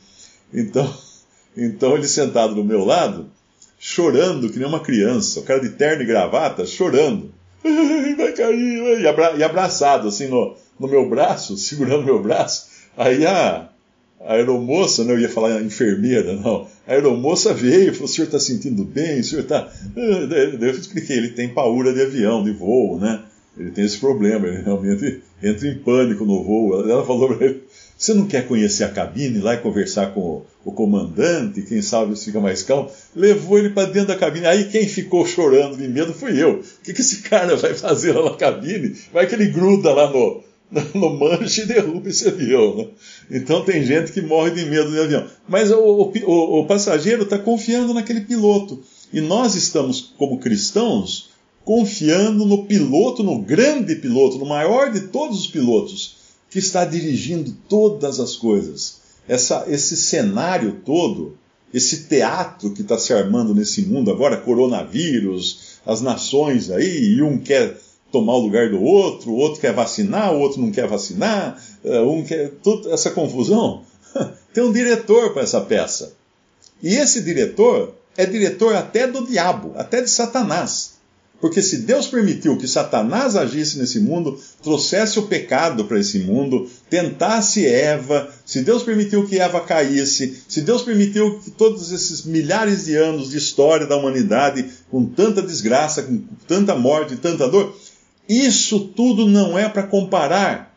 Então, 0.52 0.94
então 1.56 1.96
ele 1.96 2.08
sentado 2.08 2.54
do 2.54 2.64
meu 2.64 2.84
lado, 2.84 3.30
chorando 3.78 4.50
que 4.50 4.58
nem 4.58 4.66
uma 4.66 4.80
criança, 4.80 5.40
o 5.40 5.42
cara 5.44 5.60
de 5.60 5.70
terno 5.70 6.02
e 6.02 6.06
gravata, 6.06 6.66
chorando. 6.66 7.32
Vai 8.16 8.32
cair, 8.32 8.54
e, 8.54 9.38
e 9.38 9.42
abraçado 9.42 10.08
assim 10.08 10.28
no, 10.28 10.54
no 10.78 10.86
meu 10.86 11.08
braço, 11.08 11.56
segurando 11.56 12.04
meu 12.04 12.22
braço. 12.22 12.68
Aí 12.96 13.26
a, 13.26 13.68
a 14.20 14.34
aeromoça, 14.34 15.04
né, 15.04 15.12
eu 15.12 15.20
ia 15.20 15.28
falar 15.28 15.62
enfermeira, 15.62 16.34
não. 16.34 16.66
A 16.86 16.92
aeromoça 16.92 17.52
veio 17.52 17.90
e 17.90 17.92
falou: 17.92 18.06
o 18.06 18.08
senhor 18.08 18.26
está 18.26 18.40
sentindo 18.40 18.84
bem? 18.84 19.20
O 19.20 19.24
senhor 19.24 19.42
está. 19.42 19.70
Ah, 19.96 20.34
eu 20.60 20.70
expliquei: 20.70 21.16
ele 21.16 21.30
tem 21.30 21.48
paura 21.48 21.92
de 21.92 22.02
avião, 22.02 22.42
de 22.42 22.52
voo, 22.52 22.98
né? 22.98 23.22
Ele 23.56 23.70
tem 23.70 23.84
esse 23.84 23.98
problema, 23.98 24.48
ele 24.48 24.62
realmente 24.62 25.22
entra 25.42 25.68
em 25.68 25.78
pânico 25.78 26.24
no 26.24 26.42
voo. 26.42 26.88
Ela 26.88 27.04
falou 27.04 27.34
para 27.34 27.46
ele: 27.46 27.62
você 27.96 28.12
não 28.12 28.26
quer 28.26 28.46
conhecer 28.48 28.84
a 28.84 28.88
cabine 28.88 29.38
lá 29.38 29.54
e 29.54 29.58
conversar 29.58 30.12
com 30.12 30.42
o, 30.64 30.72
comandante? 30.72 31.62
Quem 31.62 31.80
sabe 31.80 32.16
fica 32.16 32.40
mais 32.40 32.62
calmo? 32.62 32.90
Levou 33.14 33.58
ele 33.58 33.70
para 33.70 33.88
dentro 33.88 34.08
da 34.08 34.16
cabine. 34.16 34.46
Aí 34.46 34.64
quem 34.64 34.88
ficou 34.88 35.24
chorando 35.24 35.76
de 35.76 35.86
medo 35.86 36.12
foi 36.12 36.36
eu. 36.36 36.60
O 36.60 36.62
que, 36.82 36.92
que 36.92 37.00
esse 37.00 37.22
cara 37.22 37.56
vai 37.56 37.74
fazer 37.74 38.12
lá 38.12 38.30
na 38.30 38.36
cabine? 38.36 38.96
Vai 39.12 39.26
que 39.26 39.34
ele 39.34 39.46
gruda 39.46 39.92
lá 39.92 40.10
no 40.10 40.42
no 40.94 41.18
manche 41.18 41.62
e 41.62 41.66
derruba 41.66 42.08
esse 42.08 42.28
avião. 42.28 42.76
Né? 42.76 42.88
Então 43.30 43.64
tem 43.64 43.84
gente 43.84 44.12
que 44.12 44.20
morre 44.20 44.50
de 44.50 44.64
medo 44.66 44.90
de 44.90 44.98
avião. 44.98 45.26
Mas 45.48 45.70
o, 45.70 45.78
o, 45.78 46.60
o 46.60 46.66
passageiro 46.66 47.22
está 47.22 47.38
confiando 47.38 47.94
naquele 47.94 48.22
piloto. 48.22 48.82
E 49.12 49.20
nós 49.20 49.54
estamos, 49.54 50.12
como 50.18 50.38
cristãos, 50.38 51.30
confiando 51.64 52.44
no 52.44 52.64
piloto, 52.66 53.22
no 53.22 53.40
grande 53.40 53.96
piloto, 53.96 54.38
no 54.38 54.46
maior 54.46 54.92
de 54.92 55.02
todos 55.08 55.40
os 55.40 55.46
pilotos, 55.46 56.16
que 56.50 56.58
está 56.58 56.84
dirigindo 56.84 57.56
todas 57.68 58.20
as 58.20 58.36
coisas. 58.36 59.00
Essa, 59.26 59.64
esse 59.68 59.96
cenário 59.96 60.80
todo, 60.84 61.36
esse 61.72 62.04
teatro 62.04 62.70
que 62.72 62.82
está 62.82 62.98
se 62.98 63.12
armando 63.12 63.54
nesse 63.54 63.82
mundo 63.82 64.10
agora, 64.10 64.36
coronavírus, 64.36 65.78
as 65.86 66.00
nações 66.00 66.70
aí, 66.70 67.14
e 67.14 67.22
um 67.22 67.38
quer 67.38 67.76
tomar 68.14 68.34
o 68.34 68.42
lugar 68.42 68.70
do 68.70 68.80
outro, 68.80 69.32
o 69.32 69.36
outro 69.36 69.60
quer 69.60 69.72
vacinar, 69.72 70.32
o 70.32 70.38
outro 70.38 70.60
não 70.60 70.70
quer 70.70 70.86
vacinar, 70.86 71.60
eh, 71.84 72.00
um 72.02 72.22
quer. 72.22 72.52
Toda 72.62 72.94
essa 72.94 73.10
confusão. 73.10 73.82
Tem 74.54 74.62
um 74.62 74.72
diretor 74.72 75.32
para 75.32 75.42
essa 75.42 75.60
peça. 75.60 76.12
E 76.80 76.94
esse 76.94 77.22
diretor 77.22 77.92
é 78.16 78.24
diretor 78.24 78.76
até 78.76 79.08
do 79.08 79.26
diabo, 79.26 79.72
até 79.74 80.00
de 80.00 80.08
Satanás. 80.08 80.94
Porque 81.40 81.60
se 81.60 81.78
Deus 81.78 82.06
permitiu 82.06 82.56
que 82.56 82.66
Satanás 82.66 83.36
agisse 83.36 83.78
nesse 83.78 84.00
mundo, 84.00 84.40
trouxesse 84.62 85.18
o 85.18 85.26
pecado 85.26 85.84
para 85.84 85.98
esse 85.98 86.20
mundo, 86.20 86.70
tentasse 86.88 87.66
Eva, 87.66 88.30
se 88.46 88.62
Deus 88.62 88.82
permitiu 88.82 89.26
que 89.26 89.38
Eva 89.38 89.60
caísse, 89.60 90.42
se 90.48 90.62
Deus 90.62 90.80
permitiu 90.80 91.40
que 91.40 91.50
todos 91.50 91.92
esses 91.92 92.24
milhares 92.24 92.86
de 92.86 92.96
anos 92.96 93.28
de 93.28 93.36
história 93.36 93.86
da 93.86 93.96
humanidade, 93.96 94.70
com 94.90 95.04
tanta 95.04 95.42
desgraça, 95.42 96.04
com 96.04 96.22
tanta 96.48 96.74
morte, 96.74 97.16
tanta 97.16 97.46
dor, 97.46 97.76
isso 98.28 98.80
tudo 98.80 99.26
não 99.26 99.58
é 99.58 99.68
para 99.68 99.82
comparar 99.82 100.74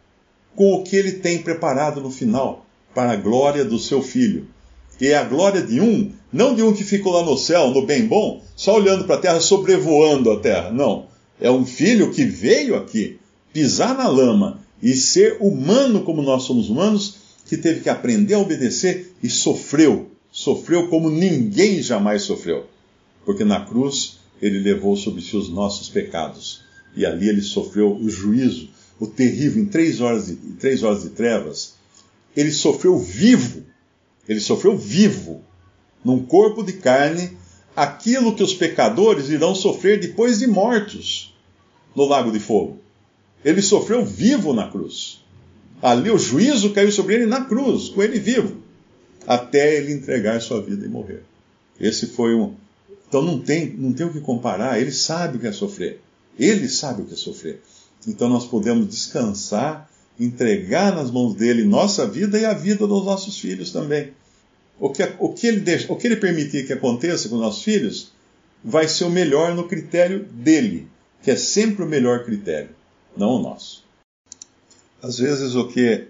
com 0.56 0.74
o 0.74 0.84
que 0.84 0.96
ele 0.96 1.14
tem 1.14 1.38
preparado 1.38 2.02
no 2.02 2.12
final, 2.12 2.66
para 2.94 3.12
a 3.12 3.16
glória 3.16 3.64
do 3.64 3.80
seu 3.80 4.02
filho. 4.02 4.48
E 5.00 5.08
é 5.08 5.16
a 5.16 5.24
glória 5.24 5.62
de 5.62 5.80
um, 5.80 6.12
não 6.34 6.56
de 6.56 6.64
um 6.64 6.74
que 6.74 6.84
ficou 6.84 7.14
lá 7.14 7.24
no 7.24 7.38
céu, 7.38 7.70
no 7.70 7.86
bem 7.86 8.06
bom, 8.06 8.42
só 8.56 8.76
olhando 8.76 9.06
para 9.06 9.16
a 9.16 9.20
terra, 9.20 9.40
sobrevoando 9.40 10.32
a 10.32 10.40
terra. 10.40 10.72
Não. 10.72 11.06
É 11.40 11.52
um 11.52 11.66
filho 11.66 12.12
que 12.12 12.26
veio 12.26 12.76
aqui 12.76 13.20
pisar 13.54 13.96
na 13.96 14.08
lama 14.08 14.60
e 14.82 14.94
ser 14.94 15.38
humano 15.40 16.02
como 16.02 16.22
nós 16.22 16.44
somos 16.44 16.70
humanos, 16.70 17.16
que 17.46 17.56
teve 17.56 17.82
que 17.82 17.90
aprender 17.90 18.34
a 18.34 18.40
obedecer 18.40 19.14
e 19.24 19.30
sofreu. 19.30 20.10
Sofreu 20.32 20.90
como 20.90 21.10
ninguém 21.10 21.82
jamais 21.82 22.24
sofreu. 22.24 22.66
Porque 23.24 23.46
na 23.46 23.62
cruz 23.62 24.18
ele 24.42 24.60
levou 24.60 24.98
sobre 24.98 25.22
si 25.22 25.38
os 25.38 25.50
nossos 25.50 25.88
pecados 25.88 26.67
e 26.96 27.06
ali 27.06 27.30
ele 27.30 27.42
sofreu 27.42 27.96
o 27.96 28.10
juízo, 28.10 28.70
o 29.00 29.06
terrível, 29.06 29.62
em 29.62 29.66
três 29.66 30.02
horas 30.02 30.28
de, 30.28 30.36
três 30.36 30.84
horas 30.84 31.04
de 31.04 31.10
trevas. 31.10 31.76
Ele 32.36 32.52
sofreu 32.52 32.98
vivo, 32.98 33.64
ele 34.28 34.40
sofreu 34.40 34.78
vivo, 34.78 35.42
num 36.04 36.26
corpo 36.26 36.64
de 36.64 36.74
carne, 36.74 37.38
aquilo 37.76 38.36
que 38.36 38.44
os 38.44 38.54
pecadores 38.54 39.30
irão 39.30 39.54
sofrer 39.54 40.00
depois 40.00 40.40
de 40.40 40.48
mortos 40.48 41.36
no 41.96 42.06
lago 42.06 42.32
de 42.32 42.40
fogo. 42.40 42.80
Ele 43.44 43.62
sofreu 43.62 44.04
vivo 44.04 44.54
na 44.54 44.70
cruz. 44.70 45.24
Ali 45.82 46.10
o 46.10 46.18
juízo 46.18 46.72
caiu 46.72 46.92
sobre 46.92 47.16
ele 47.16 47.26
na 47.28 47.46
cruz, 47.46 47.90
com 47.90 48.02
ele 48.02 48.20
vivo, 48.20 48.58
até 49.28 49.76
ele 49.76 49.94
entregar 49.94 50.42
sua 50.42 50.62
vida 50.62 50.86
e 50.86 50.90
morrer. 50.90 51.24
Esse 51.80 52.08
foi 52.08 52.34
um. 52.34 52.56
Então 53.08 53.22
não 53.22 53.40
tem, 53.40 53.70
não 53.78 53.94
tem 53.94 54.06
o 54.06 54.12
que 54.12 54.20
comparar, 54.20 54.80
ele 54.80 54.92
sabe 54.92 55.38
o 55.38 55.40
que 55.40 55.48
é 55.48 55.52
sofrer. 55.52 56.02
Ele 56.38 56.70
sabe 56.70 57.02
o 57.02 57.06
que 57.06 57.14
é 57.14 57.18
sofrer. 57.18 57.62
Então 58.08 58.30
nós 58.30 58.46
podemos 58.46 58.88
descansar, 58.88 59.90
entregar 60.20 60.96
nas 60.96 61.12
mãos 61.12 61.36
dele 61.36 61.64
nossa 61.64 62.08
vida 62.08 62.40
e 62.40 62.46
a 62.46 62.54
vida 62.54 62.88
dos 62.88 63.06
nossos 63.06 63.40
filhos 63.40 63.72
também. 63.72 64.14
O 64.80 64.90
que, 64.90 65.04
o 65.20 65.34
que, 65.34 65.48
ele, 65.48 65.60
deixa, 65.60 65.92
o 65.92 65.96
que 65.96 66.08
ele 66.08 66.18
permitir 66.18 66.68
que 66.68 66.74
aconteça 66.74 67.28
com 67.30 67.38
nossos 67.38 67.64
filhos 67.64 68.12
vai 68.64 68.88
ser 68.88 69.06
o 69.06 69.10
melhor 69.10 69.56
no 69.56 69.68
critério 69.68 70.26
dele, 70.26 70.88
que 71.24 71.32
é 71.32 71.36
sempre 71.36 71.84
o 71.84 71.88
melhor 71.88 72.24
critério, 72.24 72.70
não 73.16 73.36
o 73.36 73.42
nosso. 73.42 73.84
Às 75.02 75.18
vezes 75.18 75.56
o 75.56 75.68
que, 75.68 76.08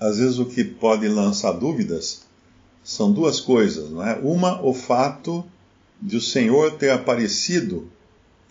às 0.00 0.18
vezes 0.18 0.38
o 0.38 0.46
que 0.46 0.64
pode 0.64 1.06
lançar 1.08 1.52
dúvidas 1.52 2.22
são 2.84 3.12
duas 3.12 3.40
coisas, 3.40 3.90
não 3.90 4.06
é? 4.06 4.14
Uma, 4.22 4.64
o 4.64 4.72
fato 4.72 5.44
de 6.00 6.16
o 6.16 6.20
Senhor 6.20 6.72
ter 6.72 6.90
aparecido 6.90 7.90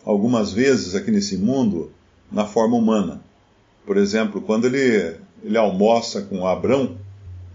algumas 0.05 0.53
vezes 0.53 0.93
aqui 0.93 1.09
nesse 1.09 1.35
mundo 1.35 1.91
na 2.31 2.45
forma 2.45 2.77
humana. 2.77 3.21
Por 3.85 3.97
exemplo, 3.97 4.41
quando 4.41 4.65
ele, 4.65 5.17
ele 5.43 5.57
almoça 5.57 6.21
com 6.21 6.45
Abrão, 6.45 6.97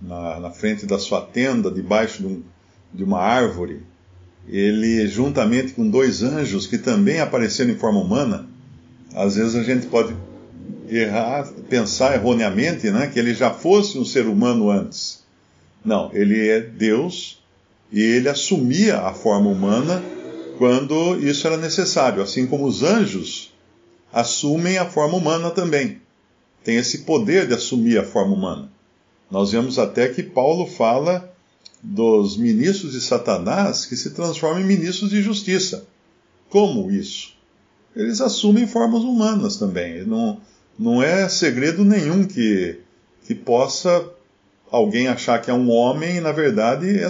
na, 0.02 0.40
na 0.40 0.50
frente 0.50 0.86
da 0.86 0.98
sua 0.98 1.20
tenda, 1.20 1.70
debaixo 1.70 2.22
de, 2.22 2.26
um, 2.26 2.42
de 2.92 3.04
uma 3.04 3.20
árvore, 3.20 3.82
ele, 4.48 5.06
juntamente 5.06 5.72
com 5.72 5.88
dois 5.88 6.22
anjos 6.22 6.66
que 6.66 6.78
também 6.78 7.20
apareceram 7.20 7.70
em 7.70 7.76
forma 7.76 8.00
humana, 8.00 8.48
às 9.14 9.36
vezes 9.36 9.54
a 9.54 9.62
gente 9.62 9.86
pode 9.86 10.14
errar, 10.88 11.46
pensar 11.68 12.14
erroneamente, 12.14 12.90
né, 12.90 13.06
que 13.06 13.18
ele 13.18 13.34
já 13.34 13.50
fosse 13.50 13.98
um 13.98 14.04
ser 14.04 14.26
humano 14.26 14.70
antes. 14.70 15.22
Não, 15.84 16.10
ele 16.12 16.48
é 16.48 16.60
Deus 16.60 17.40
e 17.92 18.00
ele 18.00 18.28
assumia 18.28 18.98
a 18.98 19.12
forma 19.12 19.50
humana 19.50 20.02
quando 20.60 21.18
isso 21.26 21.46
era 21.46 21.56
necessário, 21.56 22.22
assim 22.22 22.46
como 22.46 22.66
os 22.66 22.82
anjos 22.82 23.50
assumem 24.12 24.76
a 24.76 24.84
forma 24.84 25.16
humana 25.16 25.50
também. 25.50 26.02
Tem 26.62 26.76
esse 26.76 26.98
poder 26.98 27.48
de 27.48 27.54
assumir 27.54 27.98
a 27.98 28.04
forma 28.04 28.34
humana. 28.34 28.70
Nós 29.30 29.52
vemos 29.52 29.78
até 29.78 30.06
que 30.08 30.22
Paulo 30.22 30.66
fala 30.66 31.34
dos 31.82 32.36
ministros 32.36 32.92
de 32.92 33.00
Satanás 33.00 33.86
que 33.86 33.96
se 33.96 34.10
transformam 34.10 34.60
em 34.60 34.66
ministros 34.66 35.08
de 35.08 35.22
justiça. 35.22 35.86
Como 36.50 36.90
isso? 36.90 37.32
Eles 37.96 38.20
assumem 38.20 38.66
formas 38.66 39.00
humanas 39.00 39.56
também. 39.56 40.04
Não, 40.04 40.42
não 40.78 41.02
é 41.02 41.26
segredo 41.30 41.86
nenhum 41.86 42.26
que, 42.26 42.80
que 43.26 43.34
possa 43.34 44.06
alguém 44.70 45.08
achar 45.08 45.40
que 45.40 45.50
é 45.50 45.54
um 45.54 45.70
homem 45.70 46.16
e, 46.18 46.20
na 46.20 46.32
verdade, 46.32 46.98
é, 46.98 47.08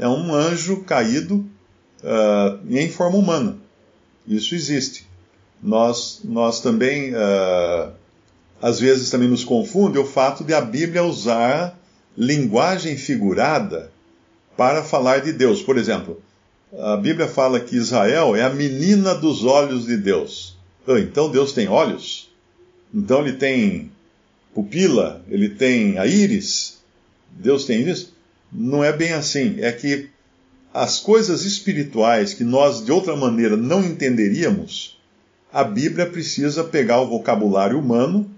é 0.00 0.08
um 0.08 0.34
anjo 0.34 0.78
caído 0.78 1.47
uh, 2.02 2.58
em 2.70 2.88
forma 2.88 3.16
humana. 3.16 3.56
Isso 4.26 4.54
existe. 4.54 5.06
Nós, 5.62 6.20
nós 6.24 6.60
também, 6.60 7.14
uh, 7.14 7.92
às 8.60 8.78
vezes, 8.78 9.10
também 9.10 9.28
nos 9.28 9.44
confunde 9.44 9.98
o 9.98 10.06
fato 10.06 10.44
de 10.44 10.54
a 10.54 10.60
Bíblia 10.60 11.02
usar 11.02 11.78
linguagem 12.16 12.96
figurada 12.96 13.90
para 14.56 14.82
falar 14.82 15.20
de 15.20 15.32
Deus. 15.32 15.62
Por 15.62 15.78
exemplo, 15.78 16.20
a 16.76 16.96
Bíblia 16.96 17.28
fala 17.28 17.60
que 17.60 17.76
Israel 17.76 18.36
é 18.36 18.42
a 18.42 18.50
menina 18.50 19.14
dos 19.14 19.44
olhos 19.44 19.86
de 19.86 19.96
Deus. 19.96 20.56
Ah, 20.86 20.98
então 20.98 21.30
Deus 21.30 21.52
tem 21.52 21.68
olhos? 21.68 22.30
Então 22.92 23.20
ele 23.20 23.34
tem 23.34 23.90
pupila? 24.54 25.22
Ele 25.28 25.48
tem 25.48 25.98
a 25.98 26.06
íris? 26.06 26.78
Deus 27.30 27.64
tem 27.64 27.88
isso? 27.88 28.14
Não 28.50 28.82
é 28.82 28.92
bem 28.92 29.12
assim. 29.12 29.56
É 29.60 29.70
que 29.70 30.10
as 30.78 31.00
coisas 31.00 31.44
espirituais 31.44 32.34
que 32.34 32.44
nós 32.44 32.84
de 32.84 32.92
outra 32.92 33.16
maneira 33.16 33.56
não 33.56 33.84
entenderíamos, 33.84 34.96
a 35.52 35.64
Bíblia 35.64 36.06
precisa 36.06 36.62
pegar 36.62 37.00
o 37.00 37.08
vocabulário 37.08 37.76
humano 37.76 38.30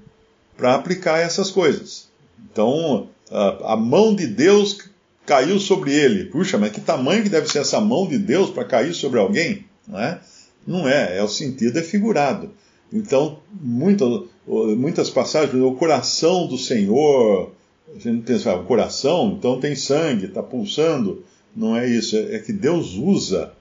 para 0.56 0.74
aplicar 0.74 1.18
essas 1.18 1.50
coisas. 1.50 2.08
Então, 2.50 3.08
a, 3.30 3.76
mão 3.76 4.14
de 4.14 4.26
Deus 4.26 4.88
caiu 5.26 5.60
sobre 5.60 5.92
ele. 5.92 6.30
Puxa, 6.30 6.56
mas 6.56 6.72
que 6.72 6.80
tamanho 6.80 7.22
que 7.22 7.28
deve 7.28 7.46
ser 7.46 7.58
essa 7.58 7.78
mão 7.78 8.08
de 8.08 8.16
Deus 8.16 8.48
para 8.48 8.64
cair 8.64 8.94
sobre 8.94 9.20
alguém? 9.20 9.66
Não 9.86 10.00
é? 10.00 10.20
Não 10.66 10.88
é, 10.88 11.18
é 11.18 11.22
o 11.22 11.28
sentido 11.28 11.78
é 11.78 11.82
figurado. 11.82 12.50
Então, 12.90 13.40
muitas, 13.52 14.22
muitas 14.46 15.10
passagens, 15.10 15.62
o 15.62 15.72
coração 15.72 16.46
do 16.46 16.56
Senhor, 16.56 17.52
a 17.94 17.98
gente 17.98 18.22
pensa, 18.22 18.52
ah, 18.52 18.56
o 18.56 18.64
coração, 18.64 19.36
então 19.36 19.60
tem 19.60 19.76
sangue, 19.76 20.24
está 20.24 20.42
pulsando. 20.42 21.22
Não 21.54 21.76
é 21.76 21.88
isso, 21.88 22.16
é 22.16 22.38
que 22.38 22.52
Deus 22.52 22.94
usa 22.94 23.52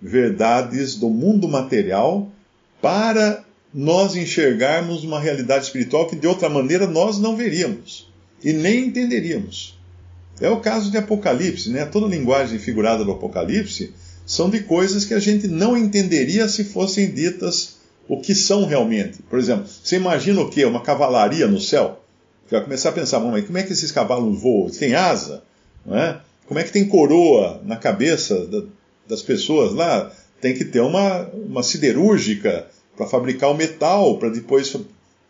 verdades 0.00 0.94
do 0.94 1.08
mundo 1.08 1.48
material 1.48 2.30
para 2.80 3.44
nós 3.72 4.16
enxergarmos 4.16 5.04
uma 5.04 5.20
realidade 5.20 5.64
espiritual 5.64 6.08
que 6.08 6.16
de 6.16 6.26
outra 6.26 6.48
maneira 6.48 6.86
nós 6.86 7.18
não 7.18 7.36
veríamos 7.36 8.10
e 8.42 8.52
nem 8.52 8.86
entenderíamos. 8.86 9.78
É 10.40 10.48
o 10.48 10.60
caso 10.60 10.90
de 10.90 10.96
Apocalipse, 10.96 11.70
né? 11.70 11.84
Toda 11.84 12.06
a 12.06 12.08
linguagem 12.08 12.58
figurada 12.58 13.04
do 13.04 13.12
Apocalipse 13.12 13.92
são 14.24 14.48
de 14.48 14.60
coisas 14.60 15.04
que 15.04 15.12
a 15.12 15.18
gente 15.18 15.46
não 15.46 15.76
entenderia 15.76 16.48
se 16.48 16.64
fossem 16.64 17.10
ditas 17.10 17.76
o 18.08 18.20
que 18.20 18.34
são 18.34 18.64
realmente. 18.64 19.22
Por 19.28 19.38
exemplo, 19.38 19.66
você 19.66 19.96
imagina 19.96 20.40
o 20.40 20.48
quê? 20.48 20.64
Uma 20.64 20.82
cavalaria 20.82 21.46
no 21.46 21.60
céu? 21.60 22.00
Você 22.46 22.56
vai 22.56 22.64
começar 22.64 22.88
a 22.88 22.92
pensar, 22.92 23.20
mas 23.20 23.44
como 23.44 23.58
é 23.58 23.62
que 23.62 23.72
esses 23.72 23.92
cavalos 23.92 24.40
voam? 24.40 24.70
Tem 24.70 24.94
asa? 24.94 25.42
Não 25.84 25.96
é? 25.96 26.20
Como 26.50 26.58
é 26.58 26.64
que 26.64 26.72
tem 26.72 26.84
coroa 26.84 27.62
na 27.64 27.76
cabeça 27.76 28.44
da, 28.44 28.64
das 29.06 29.22
pessoas 29.22 29.72
lá? 29.72 30.10
Tem 30.40 30.52
que 30.52 30.64
ter 30.64 30.80
uma, 30.80 31.28
uma 31.28 31.62
siderúrgica 31.62 32.66
para 32.96 33.06
fabricar 33.06 33.52
o 33.52 33.56
metal, 33.56 34.18
para 34.18 34.30
depois 34.30 34.76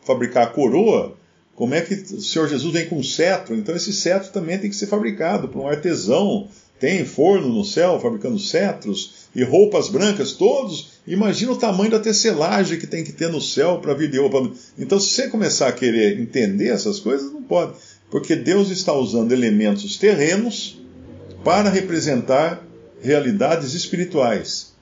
fabricar 0.02 0.44
a 0.44 0.50
coroa. 0.50 1.14
Como 1.54 1.74
é 1.74 1.82
que 1.82 1.92
o 1.92 2.22
Senhor 2.22 2.48
Jesus 2.48 2.72
vem 2.72 2.88
com 2.88 2.96
um 2.96 3.02
cetro? 3.02 3.54
Então 3.54 3.76
esse 3.76 3.92
cetro 3.92 4.32
também 4.32 4.56
tem 4.56 4.70
que 4.70 4.76
ser 4.76 4.86
fabricado 4.86 5.46
por 5.48 5.60
um 5.60 5.68
artesão. 5.68 6.48
Tem 6.78 7.04
forno 7.04 7.48
no 7.48 7.66
céu 7.66 8.00
fabricando 8.00 8.38
cetros 8.38 9.28
e 9.34 9.44
roupas 9.44 9.90
brancas, 9.90 10.32
todos. 10.32 10.92
Imagina 11.06 11.52
o 11.52 11.58
tamanho 11.58 11.90
da 11.90 12.00
tecelagem 12.00 12.78
que 12.78 12.86
tem 12.86 13.04
que 13.04 13.12
ter 13.12 13.28
no 13.28 13.42
céu 13.42 13.78
para 13.82 13.92
vir 13.92 14.10
de 14.10 14.18
roupa. 14.18 14.50
Então, 14.78 14.98
se 14.98 15.10
você 15.10 15.28
começar 15.28 15.68
a 15.68 15.72
querer 15.72 16.18
entender 16.18 16.68
essas 16.68 16.98
coisas, 16.98 17.30
não 17.30 17.42
pode. 17.42 17.74
Porque 18.10 18.34
Deus 18.34 18.70
está 18.70 18.94
usando 18.94 19.32
elementos 19.32 19.98
terrenos 19.98 20.79
para 21.44 21.70
representar 21.70 22.62
realidades 23.02 23.74
espirituais. 23.74 24.72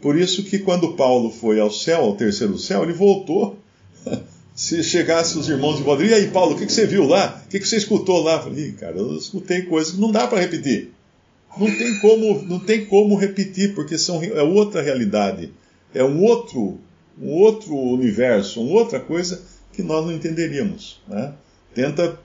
Por 0.00 0.16
isso 0.16 0.44
que 0.44 0.58
quando 0.58 0.94
Paulo 0.94 1.30
foi 1.30 1.60
ao 1.60 1.70
céu, 1.70 2.00
ao 2.00 2.16
terceiro 2.16 2.58
céu, 2.58 2.82
ele 2.82 2.92
voltou. 2.92 3.58
Se 4.54 4.82
chegasse 4.82 5.38
os 5.38 5.48
irmãos 5.48 5.76
de 5.76 5.84
volta, 5.84 6.02
e 6.02 6.12
aí, 6.12 6.32
Paulo, 6.32 6.56
o 6.56 6.58
que, 6.58 6.66
que 6.66 6.72
você 6.72 6.84
viu 6.84 7.06
lá? 7.06 7.40
O 7.46 7.48
que, 7.48 7.60
que 7.60 7.68
você 7.68 7.76
escutou 7.76 8.24
lá? 8.24 8.34
Eu 8.34 8.42
falei, 8.42 8.72
cara, 8.72 8.96
eu 8.96 9.16
escutei 9.16 9.62
coisas 9.62 9.92
que 9.92 10.00
não 10.00 10.10
dá 10.10 10.26
para 10.26 10.40
repetir. 10.40 10.90
Não 11.56 11.66
tem 11.66 11.98
como, 12.00 12.42
não 12.42 12.58
tem 12.58 12.84
como 12.84 13.14
repetir, 13.14 13.72
porque 13.76 13.96
são, 13.96 14.20
é 14.20 14.42
outra 14.42 14.82
realidade, 14.82 15.52
é 15.94 16.02
um 16.02 16.22
outro, 16.24 16.78
um 17.20 17.30
outro 17.30 17.72
universo, 17.72 18.60
uma 18.60 18.80
outra 18.80 18.98
coisa 18.98 19.40
que 19.72 19.82
nós 19.82 20.04
não 20.04 20.12
entenderíamos. 20.12 21.00
Né? 21.06 21.32
Tenta 21.72 22.18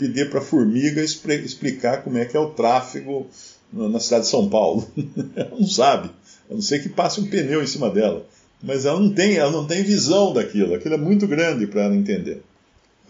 pedir 0.00 0.30
para 0.30 0.40
a 0.40 0.42
formiga 0.42 1.02
explicar 1.02 2.02
como 2.02 2.16
é 2.16 2.24
que 2.24 2.34
é 2.34 2.40
o 2.40 2.48
tráfego 2.48 3.26
na 3.70 4.00
cidade 4.00 4.24
de 4.24 4.30
São 4.30 4.48
Paulo. 4.48 4.88
ela 5.36 5.50
não 5.50 5.66
sabe, 5.66 6.10
a 6.50 6.54
não 6.54 6.62
ser 6.62 6.82
que 6.82 6.88
passe 6.88 7.20
um 7.20 7.26
pneu 7.26 7.62
em 7.62 7.66
cima 7.66 7.90
dela. 7.90 8.26
Mas 8.62 8.86
ela 8.86 8.98
não 8.98 9.12
tem, 9.12 9.36
ela 9.36 9.52
não 9.52 9.66
tem 9.66 9.82
visão 9.82 10.32
daquilo, 10.32 10.74
aquilo 10.74 10.94
é 10.94 10.98
muito 10.98 11.26
grande 11.26 11.66
para 11.66 11.82
ela 11.82 11.94
entender. 11.94 12.42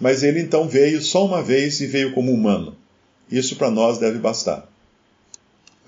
Mas 0.00 0.24
ele 0.24 0.40
então 0.40 0.68
veio 0.68 1.00
só 1.00 1.24
uma 1.24 1.42
vez 1.42 1.80
e 1.80 1.86
veio 1.86 2.12
como 2.12 2.32
humano. 2.32 2.74
Isso 3.30 3.54
para 3.54 3.70
nós 3.70 3.98
deve 3.98 4.18
bastar. 4.18 4.68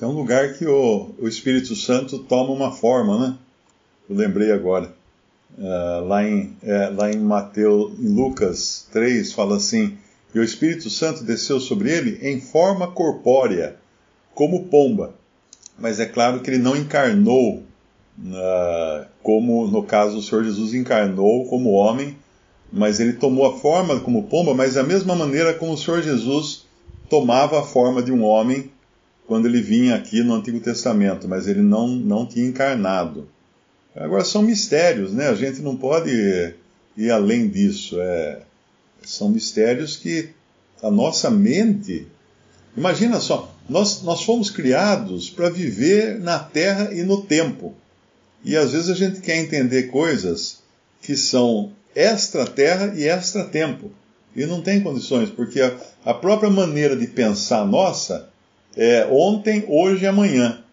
É 0.01 0.07
um 0.07 0.13
lugar 0.13 0.55
que 0.55 0.67
o, 0.67 1.11
o 1.19 1.29
Espírito 1.29 1.77
Santo 1.77 2.19
toma 2.19 2.53
uma 2.53 2.73
forma, 2.73 3.19
né? 3.19 3.39
Eu 4.11 4.17
lembrei 4.17 4.51
agora. 4.51 4.93
Uh, 5.57 6.05
lá, 6.09 6.29
em, 6.29 6.57
é, 6.63 6.89
lá 6.89 7.13
em 7.13 7.19
Mateus, 7.19 7.93
em 8.01 8.09
Lucas 8.09 8.89
3, 8.91 9.33
fala 9.33 9.57
assim: 9.57 9.97
e 10.35 10.39
o 10.39 10.45
Espírito 10.45 10.89
Santo 10.89 11.25
desceu 11.25 11.61
sobre 11.61 11.91
ele 11.91 12.19
em 12.23 12.41
forma 12.41 12.87
corpórea, 12.89 13.77
como 14.35 14.65
pomba. 14.65 15.15
Mas 15.79 16.01
é 16.01 16.07
claro 16.07 16.41
que 16.41 16.51
ele 16.51 16.59
não 16.59 16.77
encarnou, 16.77 17.63
uh, 18.19 19.07
como 19.23 19.67
no 19.67 19.83
caso 19.83 20.19
o 20.19 20.23
Senhor 20.23 20.45
Jesus 20.45 20.75
encarnou 20.75 21.47
como 21.47 21.71
homem, 21.71 22.17
mas 22.73 23.01
ele 23.01 23.13
tomou 23.15 23.47
a 23.47 23.59
forma 23.59 24.01
como 24.01 24.25
pomba, 24.25 24.55
mas 24.55 24.75
da 24.75 24.83
mesma 24.83 25.15
maneira 25.15 25.53
como 25.53 25.73
o 25.73 25.79
Senhor 25.79 26.03
Jesus 26.03 26.65
tomava 27.11 27.61
a 27.61 27.63
forma 27.63 28.03
de 28.03 28.11
um 28.11 28.25
homem 28.25 28.71
quando 29.27 29.47
ele 29.47 29.61
vinha 29.61 29.95
aqui 29.95 30.23
no 30.23 30.35
Antigo 30.35 30.61
Testamento, 30.61 31.29
mas 31.29 31.47
ele 31.47 31.61
não, 31.61 31.89
não 31.89 32.27
tinha 32.27 32.47
encarnado. 32.47 33.29
Agora 33.95 34.25
são 34.25 34.43
mistérios, 34.43 35.13
né? 35.13 35.29
A 35.29 35.35
gente 35.35 35.61
não 35.61 35.77
pode 35.77 36.11
ir 36.97 37.11
além 37.11 37.49
disso. 37.49 38.01
É, 38.01 38.43
são 39.11 39.29
mistérios 39.29 39.97
que 39.97 40.31
a 40.83 40.91
nossa 40.91 41.31
mente. 41.31 42.07
Imagina 42.77 43.21
só, 43.21 43.55
nós, 43.69 44.03
nós 44.03 44.23
fomos 44.23 44.51
criados 44.51 45.31
para 45.31 45.51
viver 45.51 46.19
na 46.19 46.39
terra 46.39 46.93
e 46.93 47.03
no 47.03 47.23
tempo. 47.23 47.75
E 48.45 48.57
às 48.57 48.73
vezes 48.73 48.91
a 48.91 48.95
gente 48.95 49.21
quer 49.21 49.37
entender 49.37 49.85
coisas 49.85 50.59
que 51.01 51.17
são 51.17 51.73
extra-terra 51.95 52.95
e 52.97 53.05
extra-tempo. 53.05 53.91
E 54.35 54.47
não 54.47 54.63
tem 54.63 54.81
condições, 54.81 55.31
porque 55.31 55.61
a, 55.61 55.77
a, 56.05 56.15
própria 56.15 56.51
maneira 56.51 56.97
de 56.97 57.07
pensar 57.07 57.67
nossa 57.67 58.31
é 58.77 59.07
ontem, 59.11 59.65
hoje 59.69 60.05
e 60.05 60.07
amanhã. 60.07 60.65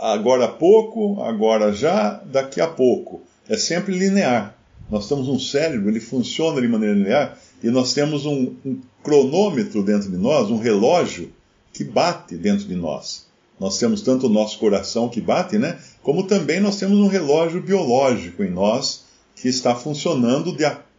agora 0.00 0.46
há 0.46 0.48
pouco, 0.48 1.22
agora 1.22 1.72
já, 1.72 2.20
daqui 2.24 2.60
a 2.60 2.66
pouco. 2.66 3.22
É 3.48 3.56
sempre 3.56 3.96
linear. 3.96 4.55
Nós 4.90 5.08
temos 5.08 5.28
um 5.28 5.38
cérebro, 5.38 5.88
ele 5.88 6.00
funciona 6.00 6.60
de 6.60 6.68
maneira 6.68 6.94
linear, 6.94 7.38
e 7.62 7.70
nós 7.70 7.92
temos 7.92 8.24
um, 8.24 8.54
um 8.64 8.78
cronômetro 9.02 9.82
dentro 9.82 10.10
de 10.10 10.16
nós, 10.16 10.50
um 10.50 10.58
relógio 10.58 11.32
que 11.72 11.84
bate 11.84 12.36
dentro 12.36 12.66
de 12.66 12.74
nós. 12.74 13.26
Nós 13.58 13.78
temos 13.78 14.02
tanto 14.02 14.26
o 14.26 14.30
nosso 14.30 14.58
coração 14.58 15.08
que 15.08 15.20
bate, 15.20 15.58
né? 15.58 15.78
Como 16.02 16.24
também 16.24 16.60
nós 16.60 16.78
temos 16.78 16.98
um 16.98 17.06
relógio 17.06 17.62
biológico 17.62 18.44
em 18.44 18.50
nós 18.50 19.04
que 19.34 19.48
está 19.48 19.74
funcionando 19.74 20.54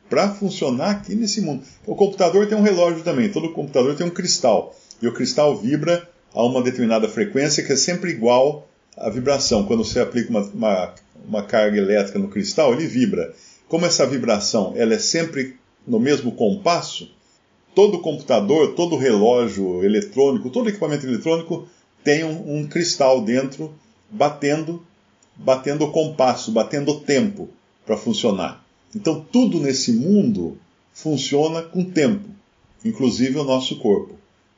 para 0.10 0.30
funcionar 0.34 0.92
aqui 0.92 1.16
nesse 1.16 1.42
mundo. 1.42 1.64
O 1.86 1.96
computador 1.96 2.48
tem 2.48 2.58
um 2.58 2.64
relógio 2.64 3.04
também, 3.04 3.30
todo 3.30 3.52
computador 3.54 3.96
tem 3.96 4.08
um 4.08 4.12
cristal. 4.12 4.76
E 5.02 5.08
o 5.08 5.14
cristal 5.14 5.56
vibra 5.56 6.10
a 6.34 6.44
uma 6.44 6.62
determinada 6.62 7.08
frequência 7.08 7.64
que 7.64 7.74
é 7.74 7.76
sempre 7.76 8.12
igual 8.12 8.68
à 8.96 9.10
vibração. 9.10 9.66
Quando 9.66 9.84
você 9.84 10.00
aplica 10.00 10.30
uma, 10.30 10.42
uma, 10.42 10.94
uma 11.28 11.44
carga 11.44 11.78
elétrica 11.78 12.18
no 12.18 12.28
cristal, 12.28 12.74
ele 12.74 12.88
vibra. 12.88 13.34
Como 13.68 13.86
essa 13.86 14.06
vibração 14.06 14.74
ela 14.76 14.94
é 14.94 15.00
sempre 15.00 15.58
no 15.86 16.00
mesmo 16.00 16.32
compasso, 16.34 17.10
todo 17.76 18.00
computador, 18.00 18.74
todo 18.74 18.98
relógio 18.98 19.84
eletrônico, 19.84 20.50
todo 20.50 20.70
equipamento 20.70 21.06
eletrônico 21.06 21.68
tem 22.04 22.24
um, 22.24 22.60
um 22.60 22.68
cristal 22.68 23.22
dentro 23.22 23.74
batendo, 24.10 24.84
batendo 25.36 25.86
o 25.86 25.92
compasso, 25.92 26.52
batendo 26.52 26.92
o 26.92 27.00
tempo 27.02 27.50
para 27.86 27.98
funcionar. 27.98 28.64
Então 28.96 29.26
tudo 29.32 29.60
nesse 29.60 29.92
mundo 29.92 30.58
funciona 30.94 31.62
com 31.62 31.84
tempo, 31.84 32.30
inclusive 32.84 33.38
o 33.38 33.44
nosso 33.44 33.78
corpo. 33.78 34.16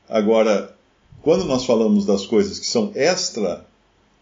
Agora, 0.07 0.75
quando 1.21 1.45
nós 1.45 1.65
falamos 1.65 2.05
das 2.05 2.25
coisas 2.25 2.59
que 2.59 2.65
são 2.65 2.91
extra 2.95 3.65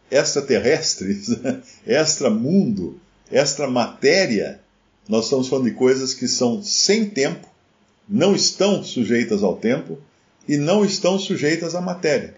extraterrestres, 0.09 1.29
extra 1.85 2.29
mundo, 2.29 2.99
extra 3.31 3.69
matéria, 3.69 4.61
nós 5.07 5.25
estamos 5.25 5.47
falando 5.47 5.65
de 5.65 5.71
coisas 5.71 6.13
que 6.13 6.27
são 6.27 6.61
sem 6.61 7.05
tempo, 7.05 7.47
não 8.07 8.35
estão 8.35 8.83
sujeitas 8.83 9.43
ao 9.43 9.55
tempo 9.55 9.97
e 10.47 10.57
não 10.57 10.83
estão 10.83 11.17
sujeitas 11.19 11.75
à 11.75 11.81
matéria. 11.81 12.35